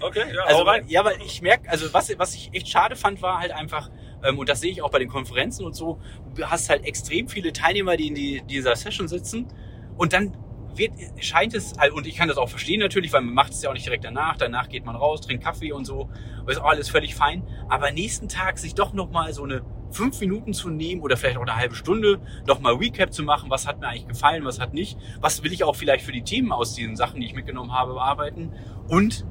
Okay, 0.00 0.24
ja, 0.34 0.42
also, 0.42 0.62
rein. 0.62 0.84
Ja, 0.88 1.04
weil 1.04 1.16
ich 1.24 1.40
merke, 1.40 1.68
also 1.70 1.92
was, 1.92 2.16
was 2.18 2.34
ich 2.34 2.50
echt 2.52 2.68
schade 2.68 2.96
fand, 2.96 3.22
war 3.22 3.40
halt 3.40 3.52
einfach, 3.52 3.90
ähm, 4.22 4.38
und 4.38 4.48
das 4.48 4.60
sehe 4.60 4.70
ich 4.70 4.82
auch 4.82 4.90
bei 4.90 4.98
den 4.98 5.08
Konferenzen 5.08 5.64
und 5.64 5.74
so, 5.74 6.00
du 6.34 6.44
hast 6.46 6.68
halt 6.68 6.84
extrem 6.84 7.28
viele 7.28 7.52
Teilnehmer, 7.52 7.96
die 7.96 8.08
in 8.08 8.14
die, 8.14 8.42
dieser 8.42 8.76
Session 8.76 9.08
sitzen 9.08 9.48
und 9.96 10.12
dann 10.12 10.36
wird, 10.74 10.92
scheint 11.20 11.54
es, 11.54 11.72
halt, 11.78 11.92
und 11.92 12.06
ich 12.06 12.16
kann 12.16 12.28
das 12.28 12.36
auch 12.36 12.50
verstehen 12.50 12.80
natürlich, 12.80 13.12
weil 13.12 13.22
man 13.22 13.32
macht 13.32 13.52
es 13.52 13.62
ja 13.62 13.70
auch 13.70 13.74
nicht 13.74 13.86
direkt 13.86 14.04
danach, 14.04 14.36
danach 14.36 14.68
geht 14.68 14.84
man 14.84 14.96
raus, 14.96 15.22
trinkt 15.22 15.42
Kaffee 15.42 15.72
und 15.72 15.86
so, 15.86 16.10
ist 16.46 16.58
auch 16.58 16.68
alles 16.68 16.90
völlig 16.90 17.14
fein, 17.14 17.46
aber 17.68 17.90
nächsten 17.90 18.28
Tag 18.28 18.58
sich 18.58 18.74
doch 18.74 18.92
nochmal 18.92 19.32
so 19.32 19.44
eine 19.44 19.62
fünf 19.96 20.20
Minuten 20.20 20.52
zu 20.52 20.68
nehmen 20.68 21.00
oder 21.00 21.16
vielleicht 21.16 21.38
auch 21.38 21.42
eine 21.42 21.56
halbe 21.56 21.74
Stunde 21.74 22.20
nochmal 22.46 22.74
Recap 22.74 23.12
zu 23.12 23.22
machen, 23.22 23.50
was 23.50 23.66
hat 23.66 23.80
mir 23.80 23.88
eigentlich 23.88 24.08
gefallen, 24.08 24.44
was 24.44 24.60
hat 24.60 24.74
nicht, 24.74 24.98
was 25.20 25.42
will 25.42 25.52
ich 25.52 25.64
auch 25.64 25.74
vielleicht 25.74 26.04
für 26.04 26.12
die 26.12 26.22
Themen 26.22 26.52
aus 26.52 26.74
diesen 26.74 26.96
Sachen, 26.96 27.20
die 27.20 27.26
ich 27.26 27.34
mitgenommen 27.34 27.72
habe, 27.72 27.94
bearbeiten 27.94 28.52
und 28.88 29.26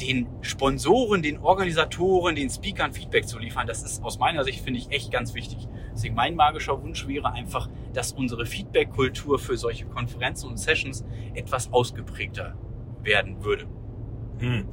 den 0.00 0.26
Sponsoren, 0.40 1.22
den 1.22 1.38
Organisatoren, 1.38 2.34
den 2.34 2.50
Speakern 2.50 2.92
Feedback 2.92 3.26
zu 3.26 3.38
liefern, 3.38 3.66
das 3.66 3.82
ist 3.82 4.02
aus 4.02 4.18
meiner 4.18 4.44
Sicht, 4.44 4.62
finde 4.62 4.80
ich, 4.80 4.90
echt 4.90 5.10
ganz 5.10 5.34
wichtig. 5.34 5.68
Deswegen 5.94 6.14
mein 6.14 6.34
magischer 6.34 6.82
Wunsch 6.82 7.06
wäre 7.06 7.32
einfach, 7.32 7.68
dass 7.92 8.12
unsere 8.12 8.44
Feedback-Kultur 8.44 9.38
für 9.38 9.56
solche 9.56 9.86
Konferenzen 9.86 10.48
und 10.48 10.58
Sessions 10.58 11.04
etwas 11.34 11.72
ausgeprägter 11.72 12.56
werden 13.02 13.44
würde. 13.44 13.66
Hm. 14.42 14.64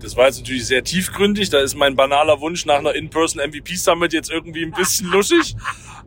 Das 0.00 0.16
war 0.16 0.26
jetzt 0.26 0.38
natürlich 0.38 0.66
sehr 0.66 0.82
tiefgründig. 0.82 1.50
Da 1.50 1.60
ist 1.60 1.74
mein 1.74 1.96
banaler 1.96 2.40
Wunsch 2.40 2.64
nach 2.64 2.78
einer 2.78 2.94
In-Person 2.94 3.42
MVP 3.46 3.76
Summit 3.76 4.14
jetzt 4.14 4.30
irgendwie 4.30 4.64
ein 4.64 4.72
bisschen 4.72 5.06
luschig. 5.12 5.54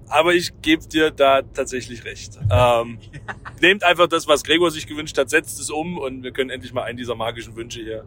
Aber 0.07 0.33
ich 0.33 0.51
gebe 0.61 0.85
dir 0.87 1.11
da 1.11 1.43
tatsächlich 1.43 2.03
recht. 2.03 2.39
Ähm, 2.51 2.97
nehmt 3.61 3.83
einfach 3.83 4.07
das, 4.07 4.27
was 4.27 4.43
Gregor 4.43 4.71
sich 4.71 4.87
gewünscht 4.87 5.17
hat, 5.19 5.29
setzt 5.29 5.59
es 5.59 5.69
um 5.69 5.99
und 5.99 6.23
wir 6.23 6.31
können 6.31 6.49
endlich 6.49 6.73
mal 6.73 6.83
einen 6.83 6.97
dieser 6.97 7.13
magischen 7.13 7.55
Wünsche 7.55 7.81
hier 7.81 8.05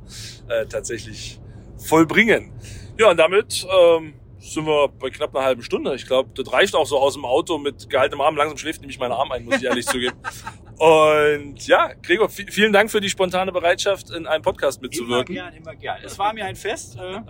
äh, 0.49 0.67
tatsächlich 0.67 1.41
vollbringen. 1.79 2.51
Ja, 2.99 3.11
und 3.11 3.17
damit 3.17 3.67
ähm, 3.71 4.15
sind 4.53 4.67
wir 4.67 4.89
bei 4.89 5.11
knapp 5.11 5.35
einer 5.35 5.45
halben 5.45 5.63
Stunde. 5.63 5.95
Ich 5.95 6.07
glaube, 6.07 6.31
das 6.35 6.53
reicht 6.53 6.75
auch 6.75 6.87
so 6.87 6.99
aus 6.99 7.15
dem 7.15 7.25
Auto 7.25 7.59
mit 7.59 7.89
gehaltenem 7.89 8.21
Arm. 8.21 8.37
Langsam 8.37 8.59
schläft 8.59 8.81
nämlich 8.81 8.99
mein 8.99 9.11
Arm 9.11 9.33
ein, 9.33 9.45
muss 9.45 9.57
ich 9.57 9.65
ehrlich 9.65 9.87
zugeben. 9.87 10.17
Und 10.79 11.67
ja, 11.67 11.93
Gregor, 12.03 12.29
vielen 12.29 12.73
Dank 12.73 12.91
für 12.91 13.01
die 13.01 13.09
spontane 13.09 13.53
Bereitschaft, 13.53 14.11
in 14.11 14.27
einem 14.27 14.43
Podcast 14.43 14.83
mitzuwirken. 14.83 15.35
Immer 15.35 15.51
gern, 15.51 15.63
immer 15.63 15.75
gern. 15.77 15.99
Es 16.05 16.19
war 16.19 16.35
mir 16.35 16.45
ein 16.45 16.57
Fest. 16.57 16.97
Äh, 16.97 17.21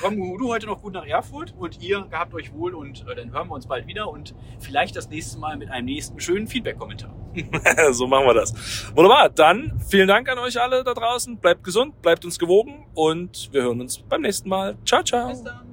komm 0.00 0.16
du 0.38 0.48
heute 0.48 0.66
noch 0.66 0.80
gut 0.80 0.94
nach 0.94 1.04
Erfurt 1.04 1.54
und 1.58 1.82
ihr 1.82 2.02
gehabt 2.02 2.32
euch 2.34 2.52
wohl 2.52 2.74
und 2.74 3.04
äh, 3.08 3.14
dann 3.16 3.32
hören 3.32 3.48
wir 3.48 3.54
uns 3.54 3.66
bald 3.66 3.86
wieder 3.86 4.08
und 4.08 4.34
vielleicht 4.60 4.94
das 4.94 5.10
nächste 5.10 5.38
Mal 5.38 5.56
mit 5.56 5.70
einem 5.70 5.86
nächsten 5.86 6.20
schönen 6.20 6.46
Feedback-Kommentar. 6.46 7.14
so 7.90 8.06
machen 8.06 8.26
wir 8.26 8.34
das. 8.34 8.54
Wunderbar. 8.94 9.28
Dann 9.28 9.78
vielen 9.88 10.06
Dank 10.06 10.28
an 10.28 10.38
euch 10.38 10.60
alle 10.60 10.84
da 10.84 10.94
draußen. 10.94 11.36
Bleibt 11.38 11.64
gesund, 11.64 12.00
bleibt 12.00 12.24
uns 12.24 12.38
gewogen 12.38 12.86
und 12.94 13.52
wir 13.52 13.62
hören 13.62 13.80
uns 13.80 13.98
beim 13.98 14.22
nächsten 14.22 14.48
Mal. 14.48 14.76
Ciao, 14.86 15.02
ciao. 15.02 15.30
Bis 15.30 15.42
dann. 15.42 15.64